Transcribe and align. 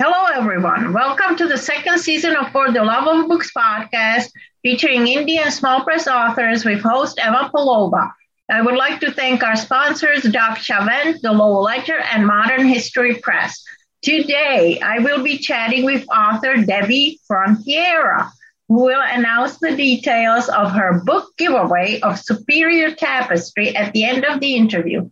Hello, 0.00 0.26
everyone. 0.32 0.92
Welcome 0.92 1.34
to 1.38 1.48
the 1.48 1.58
second 1.58 1.98
season 1.98 2.36
of 2.36 2.52
For 2.52 2.70
the 2.70 2.84
Love 2.84 3.08
of 3.08 3.26
Books 3.26 3.50
podcast, 3.52 4.30
featuring 4.62 5.06
indie 5.06 5.38
and 5.38 5.52
small 5.52 5.82
press 5.82 6.06
authors 6.06 6.64
with 6.64 6.80
host 6.80 7.18
Eva 7.18 7.50
Polova. 7.52 8.12
I 8.48 8.62
would 8.62 8.76
like 8.76 9.00
to 9.00 9.10
thank 9.10 9.42
our 9.42 9.56
sponsors, 9.56 10.22
Doc 10.22 10.58
Chavent, 10.58 11.20
the 11.22 11.32
Lowell 11.32 11.64
Ledger, 11.64 11.98
and 11.98 12.24
Modern 12.24 12.64
History 12.68 13.16
Press. 13.16 13.60
Today, 14.02 14.78
I 14.80 15.00
will 15.00 15.24
be 15.24 15.36
chatting 15.36 15.84
with 15.84 16.08
author 16.10 16.58
Debbie 16.58 17.18
Frontiera, 17.28 18.30
who 18.68 18.84
will 18.84 19.02
announce 19.02 19.58
the 19.58 19.74
details 19.74 20.48
of 20.48 20.70
her 20.70 21.02
book 21.04 21.36
giveaway 21.36 21.98
of 22.02 22.20
Superior 22.20 22.94
Tapestry 22.94 23.74
at 23.74 23.92
the 23.92 24.04
end 24.04 24.24
of 24.24 24.38
the 24.38 24.54
interview. 24.54 25.10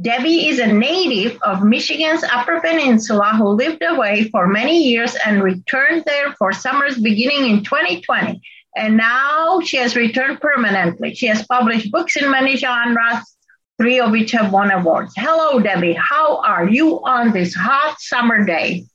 Debbie 0.00 0.48
is 0.48 0.58
a 0.58 0.66
native 0.66 1.38
of 1.42 1.62
Michigan's 1.62 2.24
Upper 2.24 2.60
Peninsula 2.60 3.34
who 3.36 3.50
lived 3.50 3.82
away 3.84 4.28
for 4.30 4.48
many 4.48 4.82
years 4.82 5.16
and 5.24 5.42
returned 5.42 6.02
there 6.04 6.32
for 6.32 6.52
summers 6.52 6.98
beginning 6.98 7.48
in 7.48 7.62
2020. 7.62 8.40
And 8.76 8.96
now 8.96 9.60
she 9.60 9.76
has 9.76 9.94
returned 9.94 10.40
permanently. 10.40 11.14
She 11.14 11.26
has 11.26 11.46
published 11.46 11.92
books 11.92 12.16
in 12.16 12.28
many 12.28 12.56
genres, 12.56 13.36
three 13.78 14.00
of 14.00 14.10
which 14.10 14.32
have 14.32 14.52
won 14.52 14.72
awards. 14.72 15.14
Hello, 15.16 15.60
Debbie. 15.60 15.92
How 15.92 16.38
are 16.38 16.68
you 16.68 17.04
on 17.04 17.30
this 17.30 17.54
hot 17.54 17.94
summer 18.00 18.44
day? 18.44 18.86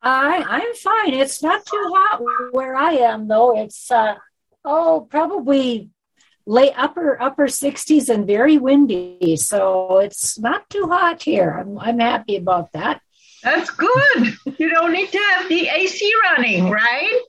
I 0.00 0.42
I'm 0.42 0.74
fine. 0.74 1.12
It's 1.12 1.42
not 1.42 1.66
too 1.66 1.92
hot 1.94 2.22
where 2.52 2.76
I 2.76 2.92
am, 2.92 3.28
though. 3.28 3.60
It's 3.60 3.90
uh, 3.90 4.14
oh 4.64 5.06
probably 5.10 5.90
late 6.48 6.72
upper 6.76 7.20
upper 7.20 7.46
60s 7.46 8.08
and 8.08 8.26
very 8.26 8.56
windy. 8.56 9.36
So 9.36 9.98
it's 9.98 10.38
not 10.38 10.68
too 10.70 10.88
hot 10.88 11.22
here. 11.22 11.50
I'm, 11.50 11.78
I'm 11.78 11.98
happy 11.98 12.36
about 12.36 12.72
that. 12.72 13.02
That's 13.42 13.70
good. 13.70 14.34
You 14.58 14.70
don't 14.70 14.92
need 14.92 15.12
to 15.12 15.18
have 15.18 15.48
the 15.48 15.68
ac 15.68 16.10
running 16.24 16.70
right? 16.70 17.20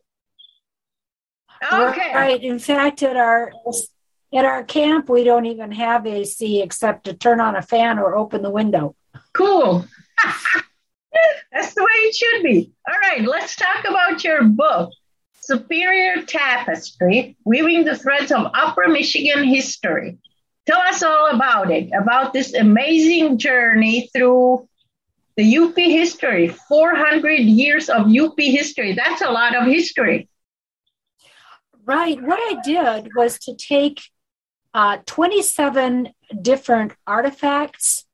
Okay. 1.72 2.12
right. 2.16 2.42
In 2.42 2.58
fact 2.58 3.04
at 3.04 3.18
our 3.18 3.52
at 4.34 4.46
our 4.46 4.64
camp 4.64 5.10
we 5.10 5.26
don't 5.26 5.46
even 5.46 5.74
have 5.74 6.08
ac 6.08 6.62
except 6.62 7.04
to 7.04 7.14
turn 7.14 7.42
on 7.42 7.58
a 7.58 7.62
fan 7.62 8.00
or 8.00 8.16
open 8.16 8.42
the 8.42 8.50
window. 8.50 8.96
Cool. 9.34 9.86
That's 11.52 11.74
the 11.74 11.84
way 11.84 11.98
it 12.08 12.16
should 12.16 12.44
be. 12.44 12.72
All 12.88 12.96
right. 13.02 13.28
Let's 13.28 13.58
talk 13.58 13.84
about 13.86 14.24
your 14.24 14.44
book 14.46 14.92
Superior 15.50 16.22
Tapestry, 16.28 17.36
weaving 17.44 17.84
the 17.84 17.98
threads 17.98 18.32
of 18.32 18.52
Upper 18.54 18.88
Michigan 18.88 19.44
history. 19.44 20.20
Tell 20.68 20.78
us 20.78 21.02
all 21.02 21.32
about 21.32 21.72
it, 21.72 21.90
about 21.92 22.34
this 22.34 22.54
amazing 22.54 23.40
journey 23.40 24.12
through 24.14 24.70
the 25.38 25.58
UP 25.58 25.76
history, 25.76 26.50
400 26.50 27.40
years 27.40 27.90
of 27.90 28.16
UP 28.16 28.36
history. 28.38 28.94
That's 28.94 29.24
a 29.24 29.32
lot 29.32 29.56
of 29.56 29.66
history. 29.66 30.30
Right. 31.84 32.22
What 32.22 32.38
I 32.40 32.62
did 32.64 33.10
was 33.16 33.40
to 33.40 33.56
take 33.56 34.02
uh, 34.76 34.98
27 35.08 36.10
different 36.44 36.94
artifacts, 37.08 38.06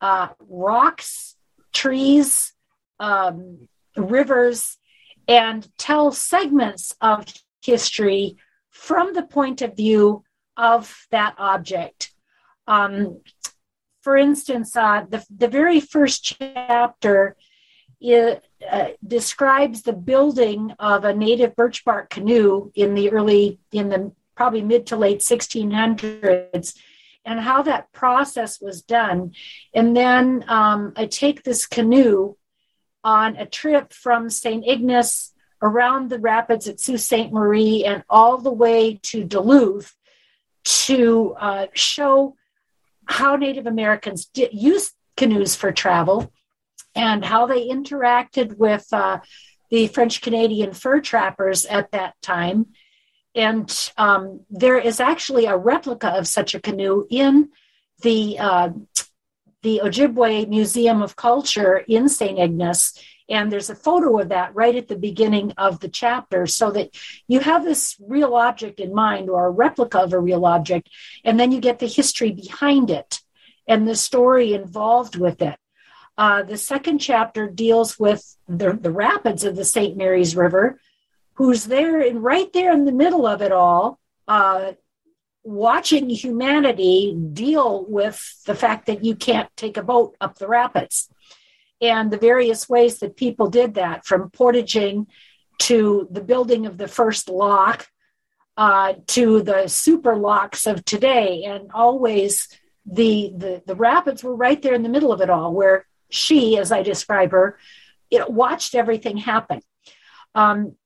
uh, 0.00 0.28
rocks, 0.38 1.34
trees, 1.72 2.52
um, 3.00 3.66
rivers, 3.96 4.78
and 5.28 5.68
tell 5.78 6.12
segments 6.12 6.94
of 7.00 7.26
history 7.62 8.36
from 8.70 9.14
the 9.14 9.22
point 9.22 9.62
of 9.62 9.76
view 9.76 10.24
of 10.56 11.06
that 11.10 11.34
object. 11.38 12.12
Um, 12.66 13.20
for 14.02 14.16
instance, 14.16 14.76
uh, 14.76 15.04
the, 15.08 15.24
the 15.36 15.48
very 15.48 15.80
first 15.80 16.24
chapter 16.24 17.36
it, 18.00 18.44
uh, 18.70 18.88
describes 19.06 19.82
the 19.82 19.92
building 19.92 20.72
of 20.78 21.04
a 21.04 21.14
native 21.14 21.56
birch 21.56 21.84
bark 21.84 22.10
canoe 22.10 22.70
in 22.74 22.94
the 22.94 23.10
early, 23.10 23.58
in 23.72 23.88
the 23.88 24.12
probably 24.36 24.62
mid 24.62 24.86
to 24.86 24.96
late 24.96 25.20
1600s, 25.20 26.76
and 27.24 27.40
how 27.40 27.62
that 27.62 27.90
process 27.92 28.60
was 28.60 28.82
done. 28.82 29.32
And 29.74 29.96
then 29.96 30.44
um, 30.46 30.92
I 30.96 31.06
take 31.06 31.42
this 31.42 31.66
canoe 31.66 32.36
on 33.06 33.36
a 33.36 33.46
trip 33.46 33.92
from 33.92 34.28
St. 34.28 34.66
Ignace 34.66 35.32
around 35.62 36.10
the 36.10 36.18
rapids 36.18 36.66
at 36.66 36.80
Sault 36.80 36.98
Ste. 36.98 37.30
Marie 37.30 37.84
and 37.84 38.02
all 38.10 38.38
the 38.38 38.52
way 38.52 38.98
to 39.04 39.22
Duluth 39.22 39.94
to 40.64 41.36
uh, 41.38 41.66
show 41.72 42.34
how 43.04 43.36
Native 43.36 43.68
Americans 43.68 44.26
did, 44.26 44.52
used 44.52 44.92
canoes 45.16 45.54
for 45.54 45.70
travel 45.70 46.32
and 46.96 47.24
how 47.24 47.46
they 47.46 47.68
interacted 47.68 48.56
with 48.56 48.86
uh, 48.92 49.20
the 49.70 49.86
French 49.86 50.20
Canadian 50.20 50.72
fur 50.72 51.00
trappers 51.00 51.64
at 51.64 51.92
that 51.92 52.20
time. 52.22 52.66
And 53.36 53.72
um, 53.96 54.40
there 54.50 54.78
is 54.78 54.98
actually 54.98 55.46
a 55.46 55.56
replica 55.56 56.08
of 56.08 56.26
such 56.26 56.56
a 56.56 56.60
canoe 56.60 57.06
in 57.08 57.50
the 58.02 58.36
uh, 58.40 58.70
the 59.66 59.80
Ojibwe 59.82 60.48
Museum 60.48 61.02
of 61.02 61.16
Culture 61.16 61.78
in 61.88 62.08
St. 62.08 62.38
Ignace. 62.38 62.96
And 63.28 63.50
there's 63.50 63.68
a 63.68 63.74
photo 63.74 64.20
of 64.20 64.28
that 64.28 64.54
right 64.54 64.76
at 64.76 64.86
the 64.86 64.94
beginning 64.94 65.54
of 65.58 65.80
the 65.80 65.88
chapter 65.88 66.46
so 66.46 66.70
that 66.70 66.94
you 67.26 67.40
have 67.40 67.64
this 67.64 67.96
real 67.98 68.34
object 68.34 68.78
in 68.78 68.94
mind 68.94 69.28
or 69.28 69.44
a 69.44 69.50
replica 69.50 69.98
of 69.98 70.12
a 70.12 70.20
real 70.20 70.46
object, 70.46 70.88
and 71.24 71.40
then 71.40 71.50
you 71.50 71.60
get 71.60 71.80
the 71.80 71.88
history 71.88 72.30
behind 72.30 72.90
it 72.90 73.20
and 73.66 73.88
the 73.88 73.96
story 73.96 74.54
involved 74.54 75.16
with 75.16 75.42
it. 75.42 75.58
Uh, 76.16 76.44
the 76.44 76.56
second 76.56 77.00
chapter 77.00 77.50
deals 77.50 77.98
with 77.98 78.36
the, 78.46 78.72
the 78.72 78.92
rapids 78.92 79.42
of 79.42 79.56
the 79.56 79.64
St. 79.64 79.96
Mary's 79.96 80.36
River, 80.36 80.78
who's 81.34 81.64
there 81.64 82.00
and 82.00 82.22
right 82.22 82.52
there 82.52 82.70
in 82.70 82.84
the 82.84 82.92
middle 82.92 83.26
of 83.26 83.42
it 83.42 83.50
all, 83.50 83.98
uh, 84.28 84.74
watching 85.46 86.10
humanity 86.10 87.16
deal 87.32 87.84
with 87.88 88.42
the 88.46 88.54
fact 88.54 88.86
that 88.86 89.04
you 89.04 89.14
can't 89.14 89.48
take 89.56 89.76
a 89.76 89.82
boat 89.82 90.16
up 90.20 90.38
the 90.38 90.48
rapids. 90.48 91.08
And 91.80 92.10
the 92.10 92.18
various 92.18 92.68
ways 92.68 92.98
that 93.00 93.16
people 93.16 93.48
did 93.48 93.74
that 93.74 94.06
from 94.06 94.30
portaging 94.30 95.06
to 95.60 96.08
the 96.10 96.22
building 96.22 96.66
of 96.66 96.78
the 96.78 96.88
first 96.88 97.28
lock 97.28 97.88
uh, 98.56 98.94
to 99.08 99.42
the 99.42 99.68
super 99.68 100.16
locks 100.16 100.66
of 100.66 100.84
today 100.84 101.44
and 101.44 101.70
always 101.72 102.48
the, 102.86 103.32
the 103.36 103.62
the 103.66 103.74
rapids 103.74 104.22
were 104.22 104.34
right 104.34 104.62
there 104.62 104.74
in 104.74 104.82
the 104.82 104.88
middle 104.88 105.12
of 105.12 105.20
it 105.20 105.28
all 105.28 105.52
where 105.52 105.86
she 106.08 106.56
as 106.56 106.70
i 106.70 106.82
describe 106.82 107.32
her 107.32 107.58
it 108.10 108.30
watched 108.30 108.74
everything 108.74 109.16
happen. 109.16 109.60
Um, 110.34 110.76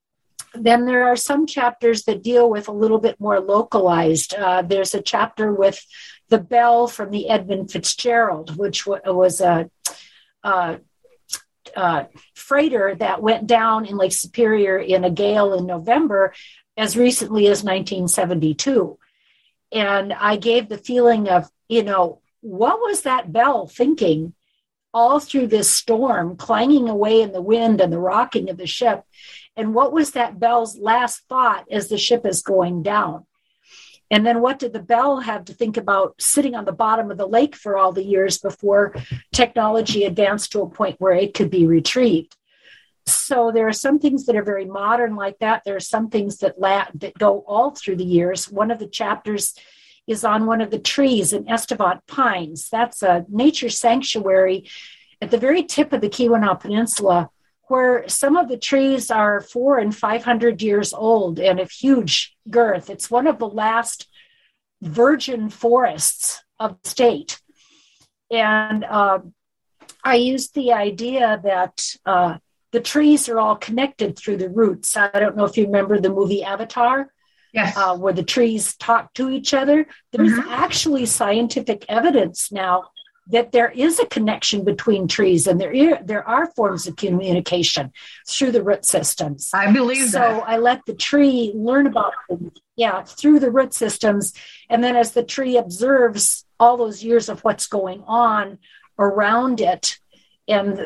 then 0.53 0.85
there 0.85 1.07
are 1.07 1.15
some 1.15 1.45
chapters 1.45 2.03
that 2.03 2.23
deal 2.23 2.49
with 2.49 2.67
a 2.67 2.73
little 2.73 2.99
bit 2.99 3.19
more 3.19 3.39
localized. 3.39 4.33
Uh, 4.33 4.61
there's 4.61 4.93
a 4.93 5.01
chapter 5.01 5.53
with 5.53 5.83
the 6.29 6.39
bell 6.39 6.87
from 6.87 7.11
the 7.11 7.29
Edmund 7.29 7.71
Fitzgerald, 7.71 8.57
which 8.57 8.85
w- 8.85 9.01
was 9.05 9.41
a, 9.41 9.69
a, 10.43 10.79
a, 11.75 12.07
freighter 12.35 12.95
that 12.95 13.21
went 13.21 13.47
down 13.47 13.85
in 13.85 13.97
Lake 13.97 14.11
Superior 14.11 14.77
in 14.77 15.03
a 15.03 15.09
gale 15.09 15.53
in 15.53 15.65
November 15.65 16.33
as 16.75 16.97
recently 16.97 17.45
as 17.45 17.63
1972. 17.63 18.97
And 19.71 20.11
I 20.11 20.35
gave 20.35 20.67
the 20.67 20.77
feeling 20.77 21.29
of, 21.29 21.49
you 21.69 21.83
know, 21.83 22.21
what 22.41 22.79
was 22.79 23.03
that 23.03 23.31
bell 23.31 23.67
thinking 23.67 24.33
all 24.93 25.19
through 25.19 25.47
this 25.47 25.69
storm, 25.69 26.35
clanging 26.35 26.89
away 26.89 27.21
in 27.21 27.31
the 27.31 27.41
wind 27.41 27.81
and 27.81 27.91
the 27.91 27.99
rocking 27.99 28.49
of 28.49 28.57
the 28.57 28.67
ship? 28.67 29.03
And 29.55 29.73
what 29.73 29.91
was 29.91 30.11
that 30.11 30.39
bell's 30.39 30.77
last 30.77 31.23
thought 31.27 31.65
as 31.71 31.87
the 31.87 31.97
ship 31.97 32.25
is 32.25 32.41
going 32.41 32.83
down? 32.83 33.25
And 34.09 34.25
then 34.25 34.41
what 34.41 34.59
did 34.59 34.73
the 34.73 34.81
bell 34.81 35.21
have 35.21 35.45
to 35.45 35.53
think 35.53 35.77
about 35.77 36.21
sitting 36.21 36.53
on 36.53 36.65
the 36.65 36.73
bottom 36.73 37.11
of 37.11 37.17
the 37.17 37.27
lake 37.27 37.55
for 37.55 37.77
all 37.77 37.93
the 37.93 38.03
years 38.03 38.37
before 38.37 38.93
technology 39.31 40.03
advanced 40.03 40.51
to 40.51 40.61
a 40.61 40.69
point 40.69 40.99
where 40.99 41.13
it 41.13 41.33
could 41.33 41.49
be 41.49 41.65
retrieved? 41.65 42.35
So 43.05 43.51
there 43.51 43.67
are 43.67 43.73
some 43.73 43.99
things 43.99 44.25
that 44.25 44.35
are 44.35 44.43
very 44.43 44.65
modern 44.65 45.15
like 45.15 45.39
that. 45.39 45.63
There 45.63 45.77
are 45.77 45.79
some 45.79 46.09
things 46.09 46.37
that 46.39 46.59
la- 46.59 46.87
that 46.95 47.17
go 47.17 47.43
all 47.47 47.71
through 47.71 47.95
the 47.95 48.03
years. 48.03 48.51
One 48.51 48.69
of 48.69 48.79
the 48.79 48.87
chapters 48.87 49.55
is 50.07 50.23
on 50.23 50.45
one 50.45 50.61
of 50.61 50.71
the 50.71 50.79
trees 50.79 51.33
in 51.33 51.45
Estivant 51.45 52.01
Pines. 52.07 52.69
That's 52.69 53.03
a 53.03 53.25
nature 53.29 53.69
sanctuary 53.69 54.69
at 55.21 55.31
the 55.31 55.37
very 55.37 55.63
tip 55.63 55.93
of 55.93 56.01
the 56.01 56.09
Keweenaw 56.09 56.59
Peninsula 56.59 57.29
where 57.71 58.07
some 58.09 58.35
of 58.35 58.49
the 58.49 58.57
trees 58.57 59.09
are 59.09 59.39
four 59.39 59.77
and 59.79 59.95
500 59.95 60.61
years 60.61 60.93
old 60.93 61.39
and 61.39 61.57
of 61.57 61.71
huge 61.71 62.35
girth. 62.49 62.89
It's 62.89 63.09
one 63.09 63.27
of 63.27 63.39
the 63.39 63.47
last 63.47 64.09
virgin 64.81 65.49
forests 65.49 66.43
of 66.59 66.77
the 66.83 66.89
state. 66.89 67.39
And 68.29 68.83
uh, 68.83 69.19
I 70.03 70.15
used 70.15 70.53
the 70.53 70.73
idea 70.73 71.39
that 71.45 71.95
uh, 72.05 72.39
the 72.71 72.81
trees 72.81 73.29
are 73.29 73.39
all 73.39 73.55
connected 73.55 74.17
through 74.17 74.37
the 74.37 74.49
roots. 74.49 74.97
I 74.97 75.07
don't 75.11 75.37
know 75.37 75.45
if 75.45 75.55
you 75.55 75.65
remember 75.65 75.97
the 75.97 76.09
movie 76.09 76.43
Avatar. 76.43 77.13
Yes. 77.53 77.75
Uh, 77.75 77.97
where 77.97 78.13
the 78.13 78.23
trees 78.23 78.75
talk 78.77 79.13
to 79.15 79.29
each 79.29 79.53
other. 79.53 79.85
There's 80.13 80.31
mm-hmm. 80.31 80.49
actually 80.49 81.05
scientific 81.05 81.85
evidence 81.89 82.49
now 82.51 82.85
that 83.27 83.51
there 83.51 83.69
is 83.69 83.99
a 83.99 84.05
connection 84.05 84.63
between 84.63 85.07
trees 85.07 85.47
and 85.47 85.59
there, 85.59 86.01
there 86.03 86.27
are 86.27 86.51
forms 86.51 86.87
of 86.87 86.95
communication 86.95 87.91
through 88.27 88.51
the 88.51 88.63
root 88.63 88.85
systems. 88.85 89.49
I 89.53 89.71
believe 89.71 90.09
so 90.09 90.19
that. 90.19 90.43
I 90.47 90.57
let 90.57 90.85
the 90.85 90.93
tree 90.93 91.51
learn 91.55 91.87
about 91.87 92.13
them, 92.29 92.51
yeah, 92.75 93.03
through 93.03 93.39
the 93.39 93.51
root 93.51 93.73
systems. 93.73 94.33
And 94.69 94.83
then 94.83 94.95
as 94.95 95.11
the 95.11 95.23
tree 95.23 95.57
observes 95.57 96.45
all 96.59 96.77
those 96.77 97.03
years 97.03 97.29
of 97.29 97.41
what's 97.41 97.67
going 97.67 98.03
on 98.07 98.59
around 98.97 99.61
it, 99.61 99.97
and, 100.47 100.77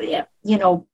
you 0.44 0.58
know, 0.58 0.86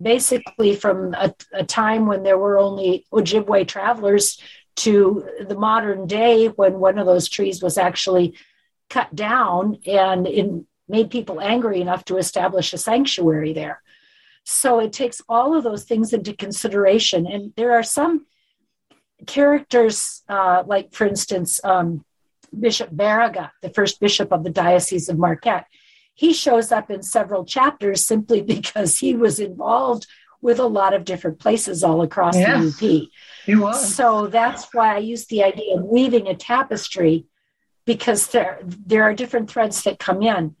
basically 0.00 0.76
from 0.76 1.14
a, 1.14 1.34
a 1.52 1.64
time 1.64 2.06
when 2.06 2.22
there 2.22 2.38
were 2.38 2.58
only 2.58 3.06
Ojibwe 3.12 3.66
travelers 3.66 4.38
to 4.76 5.28
the 5.46 5.54
modern 5.54 6.06
day 6.06 6.46
when 6.48 6.80
one 6.80 6.98
of 6.98 7.06
those 7.06 7.28
trees 7.28 7.62
was 7.62 7.76
actually 7.78 8.36
cut 8.88 9.14
down 9.14 9.78
and 9.86 10.26
it 10.26 10.50
made 10.88 11.10
people 11.10 11.40
angry 11.40 11.80
enough 11.80 12.04
to 12.06 12.16
establish 12.16 12.72
a 12.72 12.78
sanctuary 12.78 13.52
there. 13.52 13.82
So 14.44 14.80
it 14.80 14.92
takes 14.92 15.22
all 15.28 15.56
of 15.56 15.64
those 15.64 15.84
things 15.84 16.12
into 16.12 16.34
consideration. 16.34 17.26
And 17.26 17.52
there 17.56 17.72
are 17.72 17.82
some 17.82 18.26
characters, 19.26 20.22
uh, 20.28 20.64
like, 20.66 20.92
for 20.92 21.06
instance, 21.06 21.60
um, 21.62 22.04
Bishop 22.58 22.90
Baraga, 22.90 23.50
the 23.62 23.70
first 23.70 24.00
bishop 24.00 24.32
of 24.32 24.42
the 24.42 24.50
Diocese 24.50 25.08
of 25.08 25.18
Marquette. 25.18 25.66
He 26.14 26.32
shows 26.32 26.72
up 26.72 26.90
in 26.90 27.02
several 27.02 27.44
chapters 27.44 28.04
simply 28.04 28.42
because 28.56 28.98
he 28.98 29.14
was 29.14 29.38
involved 29.38 30.06
with 30.42 30.58
a 30.58 30.66
lot 30.66 30.94
of 30.94 31.04
different 31.04 31.38
places 31.38 31.84
all 31.84 32.02
across 32.02 32.34
the 32.34 32.68
UP. 33.04 33.10
He 33.46 33.54
was. 33.54 33.94
So 33.94 34.26
that's 34.26 34.68
why 34.72 34.94
I 34.94 34.98
use 34.98 35.26
the 35.26 35.42
idea 35.42 35.76
of 35.76 35.84
weaving 35.84 36.28
a 36.28 36.34
tapestry 36.34 37.26
because 37.84 38.28
there 38.28 38.60
there 38.62 39.02
are 39.04 39.14
different 39.14 39.50
threads 39.50 39.82
that 39.84 39.98
come 39.98 40.22
in. 40.22 40.56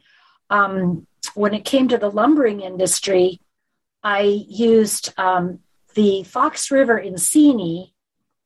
Um, 0.48 1.06
when 1.34 1.54
it 1.54 1.64
came 1.64 1.88
to 1.88 1.98
the 1.98 2.10
lumbering 2.10 2.60
industry, 2.60 3.40
I 4.02 4.22
used 4.48 5.12
um, 5.18 5.60
the 5.94 6.22
Fox 6.24 6.70
River 6.70 6.98
in 6.98 7.14
Seney 7.14 7.92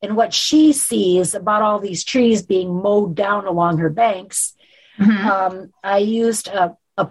and 0.02 0.16
what 0.16 0.34
she 0.34 0.72
sees 0.72 1.34
about 1.34 1.62
all 1.62 1.78
these 1.78 2.04
trees 2.04 2.42
being 2.42 2.74
mowed 2.74 3.14
down 3.14 3.46
along 3.46 3.78
her 3.78 3.88
banks. 3.88 4.54
Mm-hmm. 4.98 5.28
Um, 5.28 5.72
I 5.82 5.98
used 5.98 6.48
a, 6.48 6.76
a, 6.96 7.08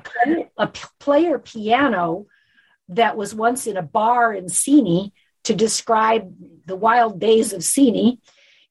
a, 0.57 0.67
player 0.99 1.39
piano 1.39 2.27
that 2.89 3.17
was 3.17 3.33
once 3.33 3.67
in 3.67 3.77
a 3.77 3.81
bar 3.81 4.33
in 4.33 4.45
Seney 4.45 5.11
to 5.43 5.53
describe 5.53 6.33
the 6.65 6.75
wild 6.75 7.19
days 7.19 7.53
of 7.53 7.61
Seney. 7.61 8.19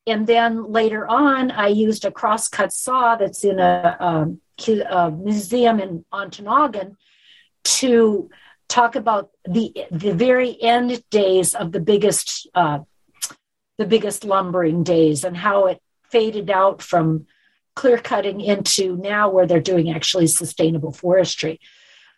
And 0.07 0.27
then 0.27 0.73
later 0.73 1.07
on, 1.07 1.51
I 1.51 1.69
used 1.69 2.05
a 2.05 2.11
crosscut 2.11 2.73
saw 2.73 3.17
that's 3.17 3.45
in 3.45 3.59
a, 3.61 3.97
um, 4.01 4.41
a 4.69 5.11
museum 5.11 5.81
in 5.81 6.05
Ontonagon 6.13 6.97
to 7.65 8.31
talk 8.69 8.97
about 8.97 9.31
the 9.45 9.73
the 9.91 10.13
very 10.13 10.61
end 10.61 11.03
days 11.11 11.55
of 11.55 11.73
the 11.73 11.81
biggest 11.81 12.49
uh, 12.55 12.81
the 13.79 13.85
biggest 13.87 14.25
lumbering 14.25 14.83
days 14.83 15.25
and 15.25 15.37
how 15.37 15.67
it 15.67 15.81
faded 16.11 16.51
out 16.51 16.83
from 16.83 17.27
clear 17.75 17.99
cutting 17.99 18.41
into 18.41 18.97
now 18.97 19.31
where 19.31 19.47
they're 19.47 19.61
doing 19.61 19.91
actually 19.91 20.27
sustainable 20.27 20.93
forestry. 20.93 21.61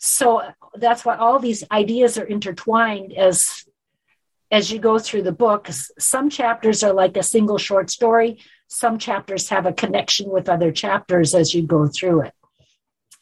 So 0.00 0.42
that's 0.74 1.04
why 1.04 1.16
all 1.16 1.38
these 1.38 1.64
ideas 1.70 2.18
are 2.18 2.24
intertwined 2.24 3.12
as 3.12 3.64
as 4.54 4.70
you 4.70 4.78
go 4.78 5.00
through 5.00 5.22
the 5.22 5.32
book. 5.32 5.66
Some 5.98 6.30
chapters 6.30 6.84
are 6.84 6.92
like 6.92 7.16
a 7.16 7.24
single 7.24 7.58
short 7.58 7.90
story. 7.90 8.38
Some 8.68 8.98
chapters 8.98 9.48
have 9.48 9.66
a 9.66 9.72
connection 9.72 10.30
with 10.30 10.48
other 10.48 10.70
chapters 10.70 11.34
as 11.34 11.52
you 11.54 11.62
go 11.66 11.88
through 11.88 12.22
it. 12.26 12.34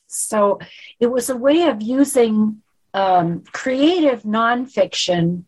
So 0.08 0.58
it 1.00 1.06
was 1.06 1.30
a 1.30 1.36
way 1.36 1.62
of 1.62 1.80
using 1.80 2.60
um, 2.92 3.44
creative 3.50 4.24
nonfiction 4.24 5.44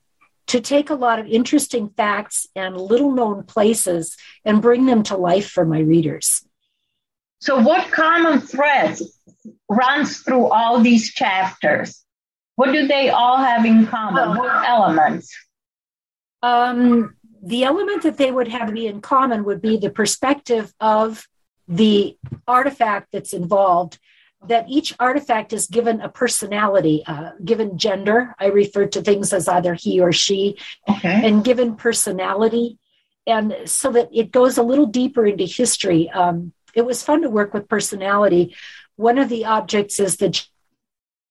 to 0.46 0.62
take 0.62 0.88
a 0.88 0.94
lot 0.94 1.18
of 1.18 1.26
interesting 1.26 1.90
facts 1.90 2.46
and 2.56 2.80
little 2.80 3.12
known 3.12 3.42
places 3.42 4.16
and 4.42 4.62
bring 4.62 4.86
them 4.86 5.02
to 5.02 5.18
life 5.18 5.50
for 5.50 5.66
my 5.66 5.80
readers. 5.80 6.46
So, 7.40 7.60
what 7.60 7.90
common 7.90 8.40
threads 8.40 9.02
runs 9.68 10.20
through 10.20 10.46
all 10.46 10.80
these 10.80 11.12
chapters? 11.12 12.02
What 12.56 12.72
do 12.72 12.86
they 12.86 13.10
all 13.10 13.36
have 13.36 13.66
in 13.66 13.86
common? 13.86 14.38
what 14.38 14.66
elements? 14.66 15.30
Um, 16.44 17.16
the 17.42 17.64
element 17.64 18.02
that 18.02 18.16
they 18.16 18.30
would 18.30 18.48
have 18.48 18.72
be 18.72 18.86
in 18.86 19.00
common 19.00 19.44
would 19.44 19.62
be 19.62 19.76
the 19.76 19.90
perspective 19.90 20.72
of 20.80 21.26
the 21.68 22.16
artifact 22.46 23.12
that's 23.12 23.32
involved 23.32 23.98
that 24.48 24.66
each 24.68 24.94
artifact 24.98 25.52
is 25.52 25.66
given 25.66 26.00
a 26.00 26.08
personality, 26.08 27.02
uh, 27.06 27.30
given 27.42 27.78
gender. 27.78 28.34
I 28.38 28.46
refer 28.46 28.86
to 28.86 29.02
things 29.02 29.32
as 29.32 29.48
either 29.48 29.74
he 29.74 30.00
or 30.00 30.12
she, 30.12 30.58
okay. 30.88 31.26
and 31.26 31.44
given 31.44 31.76
personality. 31.76 32.78
And 33.26 33.56
so 33.64 33.90
that 33.92 34.10
it 34.12 34.30
goes 34.30 34.58
a 34.58 34.62
little 34.62 34.86
deeper 34.86 35.24
into 35.24 35.44
history. 35.44 36.10
Um, 36.10 36.52
it 36.74 36.84
was 36.84 37.02
fun 37.02 37.22
to 37.22 37.30
work 37.30 37.54
with 37.54 37.68
personality. 37.68 38.54
One 38.96 39.18
of 39.18 39.28
the 39.28 39.46
objects 39.46 39.98
is 39.98 40.16
the 40.16 40.38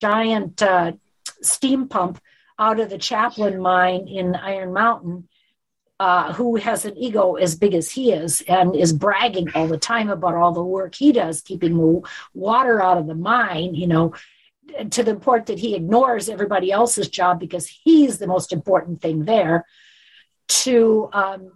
giant 0.01 0.61
uh, 0.61 0.93
steam 1.41 1.87
pump 1.87 2.19
out 2.59 2.79
of 2.79 2.89
the 2.89 2.99
Chapin 2.99 3.59
mine 3.59 4.07
in 4.07 4.35
Iron 4.35 4.73
Mountain 4.73 5.27
uh, 5.99 6.33
who 6.33 6.55
has 6.55 6.85
an 6.85 6.97
ego 6.97 7.35
as 7.35 7.55
big 7.55 7.73
as 7.73 7.89
he 7.89 8.11
is 8.11 8.41
and 8.47 8.75
is 8.75 8.91
bragging 8.91 9.47
all 9.55 9.67
the 9.67 9.77
time 9.77 10.09
about 10.09 10.35
all 10.35 10.51
the 10.51 10.63
work 10.63 10.95
he 10.95 11.11
does, 11.11 11.41
keeping 11.41 11.77
the 11.77 12.01
water 12.33 12.81
out 12.81 12.97
of 12.97 13.07
the 13.07 13.15
mine, 13.15 13.75
you 13.75 13.87
know, 13.87 14.13
to 14.89 15.03
the 15.03 15.15
point 15.15 15.45
that 15.45 15.59
he 15.59 15.75
ignores 15.75 16.29
everybody 16.29 16.71
else's 16.71 17.07
job 17.07 17.39
because 17.39 17.67
he's 17.67 18.17
the 18.17 18.27
most 18.27 18.51
important 18.51 19.01
thing 19.01 19.25
there, 19.25 19.65
to 20.47 21.09
um, 21.13 21.51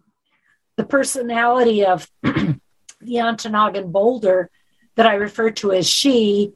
the 0.76 0.86
personality 0.86 1.84
of 1.84 2.10
the 2.22 2.60
Ontonagon 3.02 3.92
boulder 3.92 4.50
that 4.96 5.08
I 5.08 5.16
refer 5.16 5.52
to 5.52 5.74
as 5.74 5.90
she, 5.90 6.54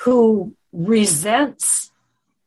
who 0.00 0.54
resents 0.72 1.91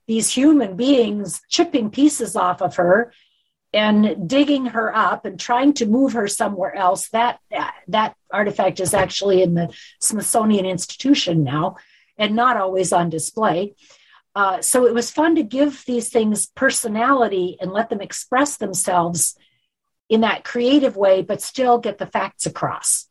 these 0.07 0.31
human 0.31 0.75
beings 0.75 1.42
chipping 1.50 1.90
pieces 1.90 2.36
off 2.36 2.62
of 2.62 2.75
her 2.75 3.12
and 3.74 4.30
digging 4.30 4.68
her 4.68 4.96
up 4.96 5.25
and 5.25 5.40
trying 5.40 5.74
to 5.74 5.86
move 5.86 6.13
her 6.13 6.28
somewhere 6.28 6.74
else. 6.75 7.10
That 7.10 7.40
that 7.88 8.16
artifact 8.31 8.80
is 8.80 8.94
actually 8.94 9.42
in 9.42 9.54
the 9.54 9.74
Smithsonian 10.00 10.66
Institution 10.66 11.44
now, 11.44 11.75
and 12.18 12.36
not 12.36 12.57
always 12.57 12.94
on 12.94 13.10
display. 13.10 13.75
Uh, 14.36 14.62
so 14.62 14.86
it 14.86 14.94
was 14.94 15.12
fun 15.12 15.36
to 15.36 15.44
give 15.44 15.84
these 15.86 16.10
things 16.10 16.48
personality 16.48 17.57
and 17.62 17.72
let 17.72 17.90
them 17.90 18.02
express 18.02 18.57
themselves 18.57 19.38
in 20.09 20.21
that 20.21 20.44
creative 20.44 20.95
way, 20.97 21.21
but 21.21 21.42
still 21.42 21.78
get 21.78 21.97
the 21.97 22.06
facts 22.06 22.45
across. 22.45 23.07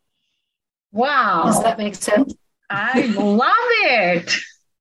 Wow. 0.92 1.44
Does 1.46 1.62
that 1.62 1.78
make 1.78 1.94
sense? 1.96 2.34
I 2.70 3.06
love 3.06 3.50
it. 3.50 4.32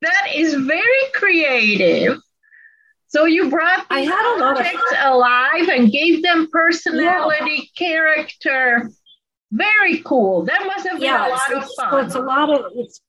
That 0.04 0.36
is 0.36 0.54
very 0.54 1.12
creative. 1.14 2.20
So 3.08 3.26
you 3.26 3.50
brought 3.50 3.86
I 3.90 4.02
had 4.02 4.36
a 4.36 4.40
lot 4.40 4.60
of 4.60 4.68
alive 5.00 5.70
and 5.70 5.92
gave 5.92 6.24
them 6.24 6.50
personality, 6.52 7.70
yeah. 7.78 7.88
character. 7.88 8.90
Very 9.52 10.00
cool. 10.00 10.46
That 10.46 10.66
must 10.66 10.88
have 10.88 11.00
been 11.00 11.10
yeah, 11.10 11.28
a 11.28 11.30
lot 11.30 11.54
of 11.54 11.70
fun. 11.78 11.92
So 11.92 11.98
it's 11.98 12.16
a 12.16 12.22
lot 12.22 12.50
of 12.50 12.72
it's 12.76 13.02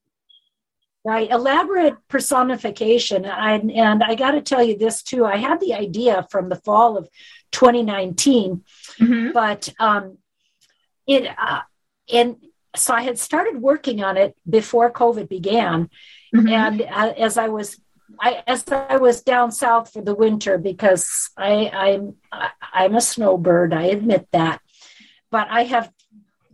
right 1.05 1.31
elaborate 1.31 1.97
personification. 2.09 3.25
And 3.25 3.73
and 3.73 4.05
I 4.05 4.15
got 4.15 4.33
to 4.33 4.43
tell 4.43 4.63
you 4.63 4.77
this 4.77 5.03
too. 5.03 5.25
I 5.25 5.39
had 5.39 5.59
the 5.61 5.75
idea 5.75 6.27
from 6.31 6.49
the 6.49 6.57
fall 6.57 6.99
of 6.99 7.09
2019, 7.53 8.63
mm-hmm. 9.01 9.33
but 9.33 9.73
um, 9.81 10.19
it 11.07 11.27
uh, 11.39 11.63
and 12.13 12.37
so 12.77 12.93
I 12.93 13.03
had 13.03 13.19
started 13.19 13.61
working 13.61 14.03
on 14.03 14.17
it 14.17 14.37
before 14.49 14.93
COVID 14.93 15.29
began. 15.29 15.89
Mm-hmm. 16.35 16.49
And 16.49 16.83
as 16.83 17.39
I 17.39 17.49
was 17.49 17.79
I, 18.21 18.43
as 18.47 18.65
I 18.71 18.97
was 18.97 19.23
down 19.23 19.51
south 19.51 19.93
for 19.93 20.03
the 20.03 20.15
winter 20.15 20.59
because 20.59 21.31
I, 21.37 21.71
I'm 21.73 22.17
I'm 22.33 22.95
a 22.95 23.01
snowbird. 23.01 23.73
I 23.73 23.85
admit 23.85 24.29
that, 24.33 24.61
but 25.31 25.49
I 25.51 25.65
have 25.65 25.91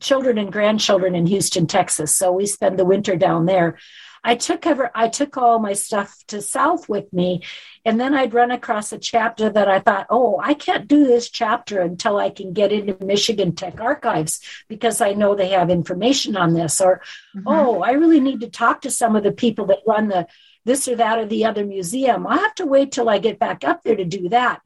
children 0.01 0.39
and 0.39 0.53
grandchildren 0.53 1.15
in 1.15 1.27
Houston, 1.27 1.67
Texas, 1.67 2.17
so 2.17 2.33
we 2.33 2.47
spend 2.47 2.79
the 2.79 2.85
winter 2.85 3.17
down 3.17 3.47
there. 3.47 3.79
I 4.23 4.35
took 4.35 4.67
ever 4.67 4.91
I 4.95 5.09
took 5.09 5.37
all 5.37 5.59
my 5.59 5.73
stuff 5.73 6.23
to 6.29 6.43
South 6.43 6.89
with 6.89 7.13
me, 7.13 7.43
and 7.85 7.99
then 7.99 8.15
I'd 8.15 8.35
run 8.35 8.51
across 8.51 8.93
a 8.93 8.99
chapter 8.99 9.49
that 9.51 9.69
I 9.69 9.81
thought, 9.81 10.07
oh, 10.11 10.39
I 10.43 10.55
can't 10.55 10.87
do 10.87 11.07
this 11.07 11.31
chapter 11.31 11.81
until 11.81 12.19
I 12.19 12.31
can 12.31 12.53
get 12.53 12.73
into 12.73 13.05
Michigan 13.05 13.55
Tech 13.55 13.81
Archives 13.81 14.41
because 14.69 15.01
I 15.01 15.13
know 15.15 15.35
they 15.35 15.49
have 15.49 15.71
information 15.71 16.37
on 16.37 16.55
this. 16.55 16.81
Or, 16.81 17.01
mm-hmm. 17.35 17.49
oh, 17.49 17.83
I 17.83 17.93
really 17.93 18.21
need 18.21 18.41
to 18.41 18.51
talk 18.51 18.83
to 18.83 18.91
some 18.91 19.17
of 19.17 19.23
the 19.23 19.33
people 19.33 19.67
that 19.67 19.81
run 19.87 20.09
the 20.09 20.27
this 20.65 20.87
or 20.89 20.97
that 20.97 21.19
or 21.19 21.27
the 21.27 21.47
other 21.47 21.65
museum. 21.65 22.27
I 22.27 22.37
have 22.37 22.55
to 22.57 22.67
wait 22.67 22.93
till 22.93 23.09
I 23.09 23.19
get 23.19 23.39
back 23.39 23.65
up 23.65 23.83
there 23.83 23.97
to 23.97 24.05
do 24.05 24.29
that. 24.29 24.61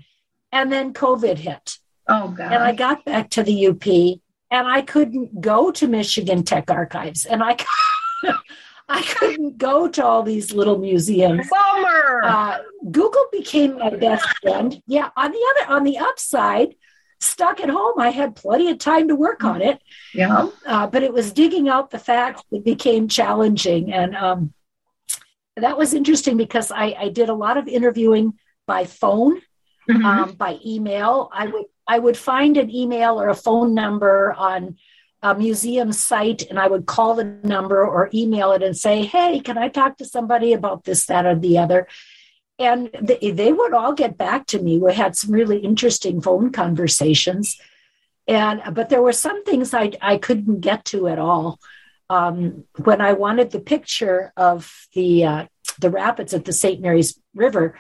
And 0.51 0.73
then 0.73 0.93
COVID 0.93 1.39
hit. 1.39 1.79
Oh, 2.09 2.29
God. 2.29 2.53
And 2.53 2.63
I 2.63 2.73
got 2.73 3.05
back 3.05 3.31
to 3.31 3.43
the 3.43 3.69
UP 3.69 3.87
and 4.51 4.69
I 4.69 4.83
couldn't 4.83 5.41
go 5.41 5.71
to 5.73 5.87
Michigan 5.87 6.43
Tech 6.45 6.71
Archives. 6.71 7.25
And 7.25 7.43
I, 7.43 7.57
I 8.89 9.03
couldn't 9.03 9.59
go 9.59 9.89
to 9.89 10.05
all 10.05 10.23
these 10.23 10.53
little 10.53 10.79
museums. 10.79 11.49
Bummer. 11.49 12.23
Uh, 12.25 12.59
Google 12.91 13.27
became 13.33 13.79
my 13.79 13.91
best 13.91 14.27
friend. 14.43 14.81
Yeah. 14.87 15.11
On 15.17 15.31
the 15.31 15.55
other, 15.57 15.73
on 15.73 15.85
the 15.85 15.99
upside, 15.99 16.75
stuck 17.21 17.61
at 17.61 17.71
home, 17.71 17.99
I 17.99 18.11
had 18.11 18.37
plenty 18.37 18.71
of 18.71 18.79
time 18.79 19.09
to 19.09 19.15
work 19.15 19.43
on 19.45 19.63
it. 19.63 19.81
Yeah. 20.13 20.49
Uh, 20.67 20.87
but 20.87 21.03
it 21.03 21.13
was 21.13 21.33
digging 21.33 21.69
out 21.69 21.91
the 21.91 21.99
facts 21.99 22.43
that 22.51 22.65
became 22.65 23.09
challenging, 23.09 23.93
and 23.93 24.15
um, 24.15 24.53
that 25.57 25.79
was 25.79 25.95
interesting 25.95 26.37
because 26.37 26.71
I, 26.71 26.95
I, 26.99 27.09
did 27.09 27.29
a 27.29 27.35
lot 27.35 27.57
of 27.57 27.69
interviewing 27.69 28.35
by 28.67 28.85
phone, 28.85 29.41
mm-hmm. 29.89 30.05
um, 30.05 30.33
by 30.33 30.59
email. 30.65 31.31
I 31.33 31.47
would 31.47 31.65
I 31.87 31.99
would 31.99 32.17
find 32.17 32.57
an 32.57 32.71
email 32.75 33.21
or 33.21 33.29
a 33.29 33.35
phone 33.35 33.75
number 33.75 34.33
on 34.33 34.77
a 35.25 35.35
museum 35.35 35.91
site 35.91 36.43
and 36.43 36.59
I 36.59 36.67
would 36.67 36.85
call 36.85 37.15
the 37.15 37.25
number 37.25 37.83
or 37.83 38.11
email 38.13 38.53
it 38.53 38.63
and 38.63 38.77
say, 38.77 39.05
Hey, 39.07 39.41
can 39.41 39.57
I 39.57 39.69
talk 39.69 39.97
to 39.97 40.05
somebody 40.05 40.53
about 40.53 40.85
this, 40.85 41.07
that, 41.07 41.25
or 41.25 41.35
the 41.35 41.57
other? 41.57 41.89
And 42.59 42.91
they, 43.01 43.31
they 43.31 43.53
would 43.53 43.73
all 43.73 43.95
get 43.95 44.19
back 44.19 44.47
to 44.49 44.61
me. 44.61 44.79
We 44.79 44.93
had 44.93 45.17
some 45.17 45.33
really 45.33 45.59
interesting 45.59 46.21
phone 46.21 46.53
conversations. 46.53 47.59
And 48.29 48.63
but 48.75 48.91
there 48.91 49.03
were 49.03 49.13
some 49.13 49.45
things 49.45 49.73
I, 49.73 49.93
I 50.01 50.19
couldn't 50.19 50.61
get 50.61 50.85
to 50.87 51.09
at 51.09 51.19
all. 51.19 51.59
Um, 52.11 52.65
when 52.85 53.01
I 53.01 53.15
wanted 53.15 53.51
the 53.51 53.61
picture 53.61 54.31
of 54.37 54.87
the 54.93 55.25
uh, 55.25 55.47
the 55.81 55.91
rapids 55.91 56.35
at 56.35 56.45
the 56.45 56.53
St. 56.53 56.81
Mary's 56.81 57.19
River, 57.35 57.79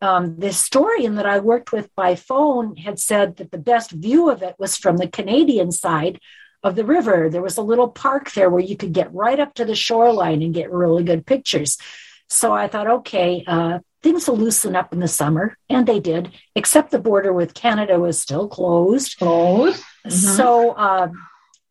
um, 0.00 0.36
the 0.38 0.48
historian 0.48 1.16
that 1.16 1.26
I 1.26 1.40
worked 1.40 1.72
with 1.72 1.94
by 1.94 2.14
phone 2.14 2.76
had 2.76 2.98
said 2.98 3.36
that 3.36 3.50
the 3.50 3.58
best 3.58 3.90
view 3.90 4.30
of 4.30 4.42
it 4.42 4.54
was 4.58 4.76
from 4.76 4.96
the 4.96 5.08
Canadian 5.08 5.72
side, 5.72 6.20
of 6.62 6.76
the 6.76 6.84
river. 6.84 7.28
There 7.30 7.42
was 7.42 7.56
a 7.56 7.62
little 7.62 7.88
park 7.88 8.32
there 8.32 8.50
where 8.50 8.62
you 8.62 8.76
could 8.76 8.92
get 8.92 9.14
right 9.14 9.38
up 9.38 9.54
to 9.54 9.64
the 9.64 9.74
shoreline 9.74 10.42
and 10.42 10.54
get 10.54 10.70
really 10.70 11.04
good 11.04 11.26
pictures. 11.26 11.78
So 12.28 12.52
I 12.52 12.68
thought, 12.68 12.86
okay, 12.86 13.44
uh, 13.46 13.80
things 14.02 14.28
will 14.28 14.36
loosen 14.36 14.76
up 14.76 14.92
in 14.92 15.00
the 15.00 15.08
summer, 15.08 15.56
and 15.68 15.86
they 15.86 16.00
did. 16.00 16.32
Except 16.54 16.90
the 16.90 16.98
border 16.98 17.32
with 17.32 17.54
Canada 17.54 17.98
was 17.98 18.20
still 18.20 18.48
closed. 18.48 19.18
Closed. 19.18 19.82
Mm-hmm. 20.06 20.10
So 20.10 20.76
um, 20.76 21.12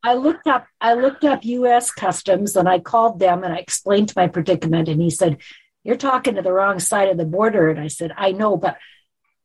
I 0.03 0.15
looked 0.15 0.48
up. 0.48 0.67
I 0.81 0.93
looked 0.93 1.24
up 1.24 1.46
U.S. 1.46 1.91
Customs, 1.91 2.55
and 2.55 2.67
I 2.67 2.79
called 2.79 3.19
them 3.19 3.43
and 3.43 3.53
I 3.53 3.58
explained 3.58 4.13
my 4.15 4.27
predicament. 4.27 4.89
And 4.89 5.01
he 5.01 5.10
said, 5.10 5.38
"You're 5.84 5.98
talking 5.98 6.36
to 6.36 6.41
the 6.41 6.53
wrong 6.53 6.79
side 6.79 7.10
of 7.10 7.17
the 7.17 7.25
border." 7.25 7.69
And 7.69 7.79
I 7.79 7.88
said, 7.88 8.13
"I 8.17 8.31
know, 8.31 8.58
but." 8.58 8.77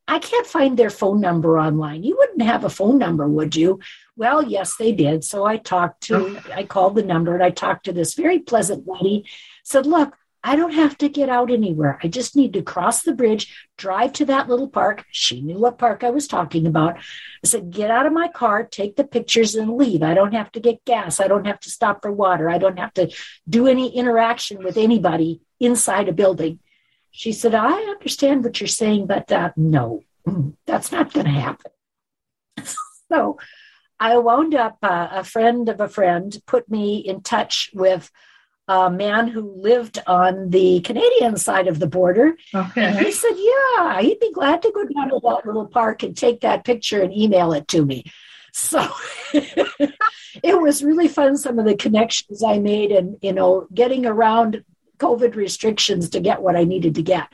I 0.06 0.18
can't 0.18 0.46
find 0.46 0.78
their 0.78 0.90
phone 0.90 1.20
number 1.20 1.58
online. 1.58 2.02
You 2.02 2.16
wouldn't 2.18 2.42
have 2.42 2.64
a 2.64 2.70
phone 2.70 2.99
number, 2.99 3.26
would 3.26 3.56
you? 3.56 3.80
Well, 4.16 4.42
yes, 4.42 4.76
they 4.76 4.92
did. 4.92 5.25
So 5.25 5.44
I 5.44 5.56
talked 5.56 6.02
to, 6.04 6.16
oh. 6.16 6.52
I 6.54 6.64
called 6.64 6.94
the 6.94 7.02
number 7.02 7.34
and 7.34 7.42
I 7.42 7.50
talked 7.50 7.87
to 7.87 7.92
this 7.92 8.14
very 8.14 8.38
pleasant 8.38 8.87
lady. 8.87 9.25
Said, 9.64 9.87
look, 9.87 10.14
I 10.46 10.56
don't 10.56 10.75
have 10.75 10.99
to 10.99 11.08
get 11.08 11.30
out 11.30 11.50
anywhere. 11.50 11.99
I 12.02 12.08
just 12.08 12.37
need 12.37 12.52
to 12.52 12.61
cross 12.61 13.02
the 13.02 13.14
bridge, 13.14 13.70
drive 13.78 14.12
to 14.14 14.26
that 14.26 14.46
little 14.46 14.68
park. 14.68 15.06
She 15.11 15.40
knew 15.40 15.58
what 15.58 15.78
park 15.78 16.04
I 16.04 16.11
was 16.11 16.28
talking 16.28 16.66
about. 16.66 16.99
I 16.99 17.46
said, 17.46 17.70
get 17.70 17.90
out 17.90 18.04
of 18.04 18.12
my 18.12 18.28
car, 18.28 18.62
take 18.62 18.96
the 18.96 19.04
pictures, 19.04 19.54
and 19.54 19.78
leave. 19.78 20.02
I 20.02 20.12
don't 20.12 20.34
have 20.34 20.52
to 20.52 20.61
get 20.61 20.84
gas. 20.84 21.18
I 21.18 21.28
don't 21.28 21.46
have 21.46 21.61
to 21.61 21.70
stop 21.70 22.02
for 22.02 22.12
water. 22.12 22.50
I 22.50 22.58
don't 22.58 22.78
have 22.78 22.92
to 22.94 23.11
do 23.49 23.66
any 23.66 23.96
interaction 23.96 24.62
with 24.62 24.76
anybody 24.76 25.40
inside 25.61 26.11
a 26.11 26.12
building. 26.12 26.58
She 27.16 27.30
said, 27.30 27.54
I 27.54 27.71
understand 27.71 28.42
what 28.42 28.61
you're 28.61 28.66
saying, 28.66 29.06
but 29.06 29.30
uh, 29.30 29.52
no, 29.56 30.02
that's 30.66 30.90
not 30.90 31.12
going 31.12 31.26
to 31.26 31.33
happen. 31.33 31.71
so 33.09 33.38
I 34.00 34.18
wound 34.18 34.56
up, 34.56 34.78
uh, 34.83 35.09
a 35.12 35.23
friend 35.23 35.68
of 35.68 35.80
a 35.80 35.88
friend 35.88 36.37
put 36.44 36.68
me 36.68 36.97
in 36.97 37.23
touch 37.23 37.71
with 37.73 38.11
a 38.66 38.90
man 38.90 39.28
who 39.28 39.54
lived 39.56 40.00
on 40.09 40.50
the 40.50 40.80
Canadian 40.80 41.37
side 41.37 41.68
of 41.68 41.78
the 41.78 41.87
border. 41.87 42.35
Okay. 42.52 42.85
And 42.85 42.99
he 42.99 43.12
said, 43.12 43.35
Yeah, 43.37 44.00
he'd 44.00 44.18
be 44.18 44.33
glad 44.33 44.62
to 44.62 44.73
go 44.75 44.85
down 44.85 45.11
to 45.11 45.21
that 45.23 45.47
little 45.47 45.68
park 45.68 46.02
and 46.02 46.16
take 46.16 46.40
that 46.40 46.64
picture 46.64 47.00
and 47.00 47.16
email 47.16 47.52
it 47.52 47.68
to 47.68 47.85
me. 47.85 48.02
So 48.52 48.85
it 49.33 50.61
was 50.61 50.83
really 50.83 51.09
fun, 51.09 51.37
some 51.37 51.61
of 51.61 51.64
the 51.64 51.76
connections 51.76 52.42
I 52.42 52.59
made 52.59 52.90
and, 52.90 53.18
you 53.23 53.33
know, 53.33 53.68
getting 53.73 54.04
around 54.04 54.64
COVID 54.98 55.34
restrictions 55.34 56.10
to 56.10 56.20
get 56.20 56.42
what 56.42 56.56
I 56.56 56.64
needed 56.64 56.94
to 56.96 57.02
get. 57.02 57.28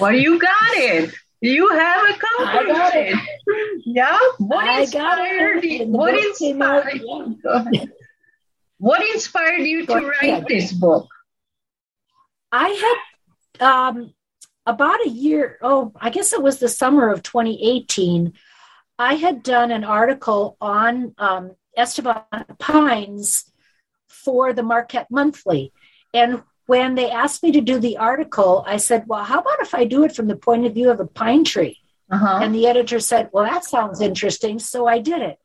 Well, 0.00 0.12
you 0.12 0.38
got 0.38 0.74
it. 0.74 1.14
You 1.40 1.68
have 1.68 2.08
accomplished 2.08 2.94
it. 2.94 3.18
it. 3.46 3.82
Yeah. 3.84 4.18
What 4.38 4.66
I 4.66 4.80
inspired 4.80 5.64
you? 5.64 5.84
What 5.86 6.14
inspired 6.14 7.00
you? 7.02 7.90
What 8.78 9.02
inspired 9.14 9.62
you 9.62 9.86
to 9.86 9.94
write 9.94 10.48
this 10.48 10.72
book? 10.72 11.08
I 12.50 12.96
had 13.58 13.66
um, 13.66 14.14
about 14.66 15.04
a 15.04 15.08
year, 15.08 15.58
oh, 15.62 15.92
I 16.00 16.10
guess 16.10 16.32
it 16.32 16.42
was 16.42 16.58
the 16.58 16.68
summer 16.68 17.10
of 17.10 17.22
2018. 17.22 18.32
I 18.98 19.14
had 19.14 19.42
done 19.42 19.70
an 19.70 19.84
article 19.84 20.56
on 20.60 21.14
um, 21.18 21.52
Estivant 21.76 22.24
pines 22.58 23.50
for 24.06 24.52
the 24.52 24.62
Marquette 24.62 25.10
Monthly. 25.10 25.72
And 26.12 26.42
when 26.66 26.94
they 26.94 27.10
asked 27.10 27.42
me 27.42 27.52
to 27.52 27.60
do 27.60 27.78
the 27.78 27.98
article, 27.98 28.64
I 28.66 28.78
said, 28.78 29.04
Well, 29.06 29.24
how 29.24 29.40
about 29.40 29.60
if 29.60 29.74
I 29.74 29.84
do 29.84 30.04
it 30.04 30.14
from 30.14 30.28
the 30.28 30.36
point 30.36 30.66
of 30.66 30.74
view 30.74 30.90
of 30.90 31.00
a 31.00 31.06
pine 31.06 31.44
tree? 31.44 31.80
Uh-huh. 32.10 32.40
And 32.42 32.54
the 32.54 32.66
editor 32.66 33.00
said, 33.00 33.30
Well, 33.32 33.44
that 33.44 33.64
sounds 33.64 34.00
interesting. 34.00 34.58
So 34.58 34.86
I 34.86 34.98
did 34.98 35.22
it. 35.22 35.38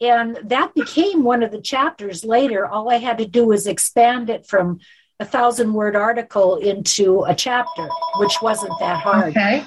And 0.00 0.38
that 0.44 0.74
became 0.74 1.24
one 1.24 1.42
of 1.42 1.50
the 1.50 1.60
chapters 1.60 2.24
later. 2.24 2.66
All 2.66 2.88
I 2.90 2.98
had 2.98 3.18
to 3.18 3.26
do 3.26 3.46
was 3.46 3.66
expand 3.66 4.30
it 4.30 4.46
from 4.46 4.80
a 5.20 5.24
thousand 5.24 5.72
word 5.72 5.96
article 5.96 6.56
into 6.56 7.24
a 7.24 7.34
chapter, 7.34 7.88
which 8.18 8.36
wasn't 8.40 8.78
that 8.78 9.00
hard. 9.00 9.30
Okay. 9.30 9.64